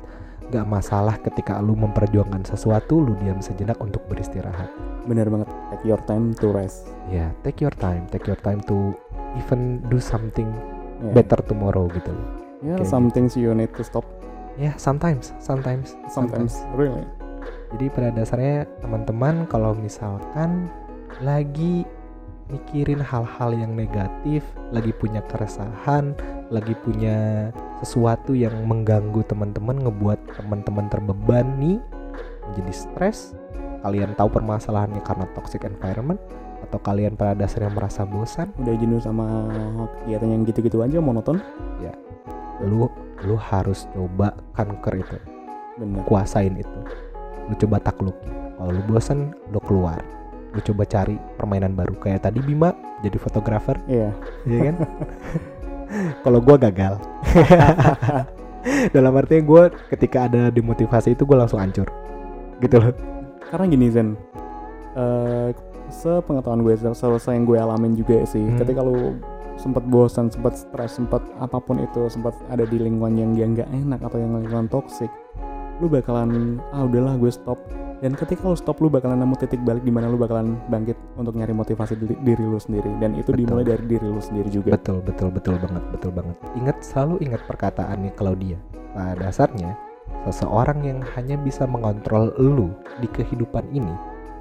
Gak 0.49 0.65
masalah 0.65 1.13
ketika 1.21 1.61
lu 1.61 1.77
memperjuangkan 1.77 2.41
sesuatu, 2.41 2.97
lu 3.05 3.13
diam 3.21 3.37
sejenak 3.37 3.77
untuk 3.77 4.01
beristirahat. 4.09 4.65
Benar 5.05 5.29
banget. 5.29 5.49
Take 5.69 5.85
your 5.85 6.01
time 6.09 6.33
to 6.41 6.49
rest. 6.49 6.89
Ya, 7.13 7.29
take 7.45 7.61
your 7.61 7.73
time, 7.77 8.09
take 8.09 8.25
your 8.25 8.39
time 8.41 8.57
to 8.65 8.97
even 9.37 9.77
do 9.93 10.01
something 10.01 10.49
Yeah. 10.99 11.15
better 11.15 11.39
tomorrow 11.47 11.87
gitu 11.95 12.11
loh. 12.11 12.27
Yeah, 12.59 12.75
Kayak 12.75 12.91
some 12.91 13.07
things 13.07 13.39
you 13.39 13.55
need 13.55 13.71
to 13.79 13.87
stop. 13.87 14.03
Ya, 14.59 14.75
sometimes, 14.75 15.31
sometimes, 15.39 15.95
Sometimes, 16.11 16.59
really. 16.75 17.07
Jadi 17.71 17.85
pada 17.87 18.11
dasarnya 18.11 18.67
teman-teman 18.83 19.47
kalau 19.47 19.71
misalkan 19.79 20.67
lagi 21.23 21.87
mikirin 22.49 22.99
hal-hal 22.99 23.53
yang 23.53 23.77
negatif, 23.77 24.41
lagi 24.73 24.89
punya 24.97 25.21
keresahan, 25.29 26.17
lagi 26.49 26.73
punya 26.81 27.49
sesuatu 27.79 28.33
yang 28.33 28.65
mengganggu 28.65 29.21
teman-teman, 29.29 29.85
ngebuat 29.85 30.19
teman-teman 30.35 30.85
terbebani, 30.89 31.77
menjadi 32.49 32.73
stres, 32.73 33.37
kalian 33.85 34.17
tahu 34.17 34.27
permasalahannya 34.33 34.99
karena 35.05 35.25
toxic 35.37 35.63
environment 35.63 36.19
atau 36.65 36.81
kalian 36.81 37.15
pada 37.15 37.37
dasarnya 37.37 37.71
merasa 37.71 38.03
bosan, 38.03 38.51
Udah 38.59 38.75
jenuh 38.75 38.99
sama 38.99 39.47
kegiatan 40.03 40.29
yang 40.33 40.43
gitu-gitu 40.43 40.83
aja 40.83 40.99
monoton. 40.99 41.39
lu 42.59 42.91
lu 43.23 43.39
harus 43.39 43.87
coba 43.95 44.35
conquer 44.51 44.99
itu, 44.99 45.17
Bener. 45.79 46.03
kuasain 46.03 46.59
itu. 46.59 46.79
Lu 47.47 47.55
coba 47.55 47.79
takluki. 47.79 48.27
Kalau 48.59 48.71
lu 48.75 48.83
bosan, 48.83 49.31
lu 49.55 49.63
keluar. 49.63 50.18
Lu 50.49 50.59
coba 50.59 50.83
cari 50.83 51.15
permainan 51.35 51.73
baru. 51.73 51.93
Kayak 51.97 52.25
tadi 52.25 52.39
Bima 52.41 52.73
jadi 52.99 53.15
fotografer, 53.15 53.77
Iya. 53.85 54.09
ya 54.43 54.59
kan? 54.65 54.75
Kalau 56.23 56.39
gua 56.39 56.57
gagal. 56.57 56.97
Dalam 58.95 59.13
artinya 59.15 59.41
gue 59.41 59.63
ketika 59.89 60.27
ada 60.27 60.51
demotivasi 60.51 61.15
itu 61.15 61.23
gue 61.23 61.33
langsung 61.33 61.57
hancur. 61.57 61.87
Gitu 62.59 62.75
loh. 62.75 62.91
Karena 63.49 63.65
gini 63.65 63.87
Zen. 63.89 64.13
eh 64.93 65.49
sepengetahuan 65.89 66.61
gue, 66.61 66.75
se- 66.75 66.93
selesai 66.93 67.33
yang 67.33 67.45
gue 67.45 67.57
alamin 67.57 67.93
juga 67.93 68.21
sih. 68.25 68.41
Hmm. 68.41 68.57
Ketika 68.57 68.81
lu 68.81 69.17
sempat 69.55 69.81
bosan, 69.85 70.29
sempat 70.29 70.53
stres, 70.55 70.91
sempat 70.93 71.21
apa 71.37 71.57
pun 71.57 71.77
itu, 71.77 72.05
sempat 72.07 72.31
ada 72.47 72.61
di 72.63 72.77
lingkungan 72.77 73.15
yang 73.15 73.31
yang 73.33 73.49
nggak 73.53 73.69
enak 73.69 73.99
atau 74.01 74.17
yang 74.17 74.37
lingkungan 74.37 74.67
toksik, 74.67 75.09
lu 75.79 75.87
bakalan 75.87 76.57
ah 76.69 76.85
udahlah 76.85 77.17
gue 77.17 77.31
stop. 77.31 77.57
Dan 77.99 78.15
ketika 78.15 78.47
lu 78.47 78.55
stop, 78.55 78.79
lu 78.79 78.87
bakalan 78.87 79.19
nemu 79.19 79.35
titik 79.35 79.59
balik 79.67 79.83
di 79.83 79.91
mana 79.91 80.07
lu 80.07 80.15
bakalan 80.15 80.55
bangkit 80.71 80.95
untuk 81.19 81.35
nyari 81.35 81.51
motivasi 81.51 81.99
diri, 81.99 82.15
diri 82.23 82.43
lu 82.47 82.55
sendiri. 82.55 82.87
Dan 83.03 83.11
itu 83.19 83.35
Betul. 83.35 83.43
dimulai 83.43 83.65
dari 83.67 83.83
diri 83.83 84.07
lu 84.07 84.23
sendiri 84.23 84.47
juga. 84.47 84.79
Betul, 84.79 85.03
betul, 85.03 85.27
betul 85.35 85.59
banget, 85.59 85.83
betul 85.91 86.11
banget. 86.15 86.35
Ingat 86.55 86.77
selalu 86.79 87.19
ingat 87.27 87.41
perkataannya 87.43 88.11
Claudia. 88.15 88.55
Pada 88.95 89.19
dasarnya, 89.19 89.75
seseorang 90.23 90.79
yang 90.87 90.99
hanya 91.15 91.35
bisa 91.43 91.67
mengontrol 91.67 92.31
lu 92.39 92.71
di 93.03 93.07
kehidupan 93.11 93.67
ini 93.75 93.91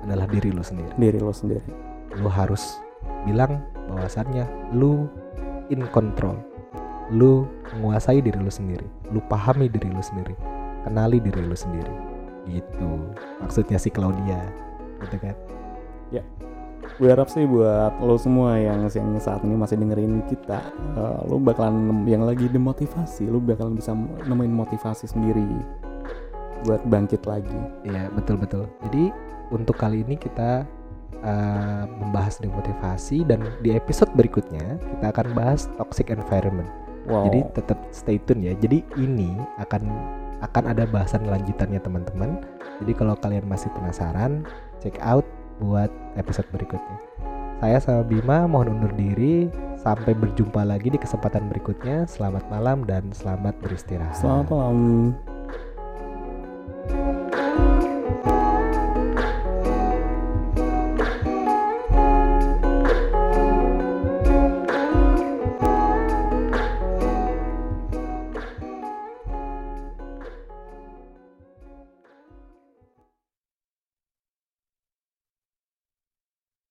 adalah 0.07 0.31
diri 0.31 0.55
lu 0.55 0.63
sendiri. 0.63 0.95
Diri 0.95 1.19
lu 1.19 1.35
sendiri. 1.35 1.67
Lu 2.23 2.31
harus 2.31 2.79
bilang 3.27 3.59
bahwasannya 3.91 4.47
lu 4.71 5.11
in 5.75 5.83
control. 5.91 6.39
Lu 7.11 7.43
menguasai 7.75 8.23
diri 8.23 8.39
lu 8.39 8.53
sendiri. 8.53 8.87
Lu 9.11 9.19
pahami 9.27 9.67
diri 9.67 9.91
lu 9.91 9.99
sendiri. 9.99 10.39
Kenali 10.87 11.19
diri 11.19 11.43
lu 11.43 11.59
sendiri. 11.59 12.18
Gitu. 12.49 12.91
Maksudnya 13.45 13.77
si 13.77 13.93
Claudia. 13.93 14.41
Gitu 15.05 15.17
kan? 15.21 15.37
gue 16.99 17.09
harap 17.15 17.31
sih 17.31 17.47
buat 17.47 17.95
lo 18.03 18.19
semua 18.19 18.59
yang 18.59 18.91
yang 18.91 19.15
saat 19.23 19.47
ini 19.47 19.55
masih 19.55 19.79
dengerin 19.79 20.19
kita 20.27 20.59
eh, 20.99 21.19
lo 21.31 21.39
bakalan 21.39 22.03
yang 22.11 22.27
lagi 22.27 22.51
demotivasi 22.51 23.31
lo 23.31 23.39
bakalan 23.39 23.79
bisa 23.79 23.95
nemuin 24.27 24.51
motivasi 24.51 25.07
sendiri 25.07 25.47
buat 26.67 26.83
bangkit 26.91 27.23
lagi 27.23 27.61
Iya 27.87 28.11
betul 28.19 28.35
betul. 28.35 28.67
Jadi 28.83 29.15
untuk 29.55 29.79
kali 29.79 30.03
ini 30.03 30.19
kita 30.19 30.67
uh, 31.23 31.85
membahas 31.87 32.43
demotivasi 32.43 33.23
dan 33.25 33.47
di 33.63 33.79
episode 33.79 34.11
berikutnya 34.19 34.77
kita 34.77 35.07
akan 35.15 35.27
bahas 35.39 35.71
toxic 35.79 36.11
environment. 36.11 36.67
Wow 37.09 37.27
Jadi 37.27 37.41
tetap 37.57 37.79
stay 37.91 38.21
tune 38.23 38.45
ya. 38.45 38.53
Jadi 38.57 38.85
ini 39.01 39.35
akan 39.59 39.83
akan 40.39 40.65
ada 40.71 40.87
bahasan 40.87 41.27
lanjutannya 41.27 41.83
teman-teman. 41.83 42.39
Jadi 42.79 42.93
kalau 42.95 43.19
kalian 43.19 43.49
masih 43.51 43.73
penasaran, 43.75 44.47
check 44.79 44.95
out 45.03 45.27
buat 45.59 45.91
episode 46.15 46.47
berikutnya. 46.55 46.99
Saya 47.59 47.83
sama 47.83 48.07
Bima 48.07 48.47
mohon 48.47 48.79
undur 48.79 48.95
diri. 48.95 49.51
Sampai 49.83 50.15
berjumpa 50.15 50.63
lagi 50.63 50.95
di 50.95 50.99
kesempatan 50.99 51.51
berikutnya. 51.51 52.07
Selamat 52.07 52.47
malam 52.47 52.87
dan 52.87 53.11
selamat 53.11 53.59
beristirahat. 53.59 54.15
selamat 54.15 54.47
malam 54.55 54.79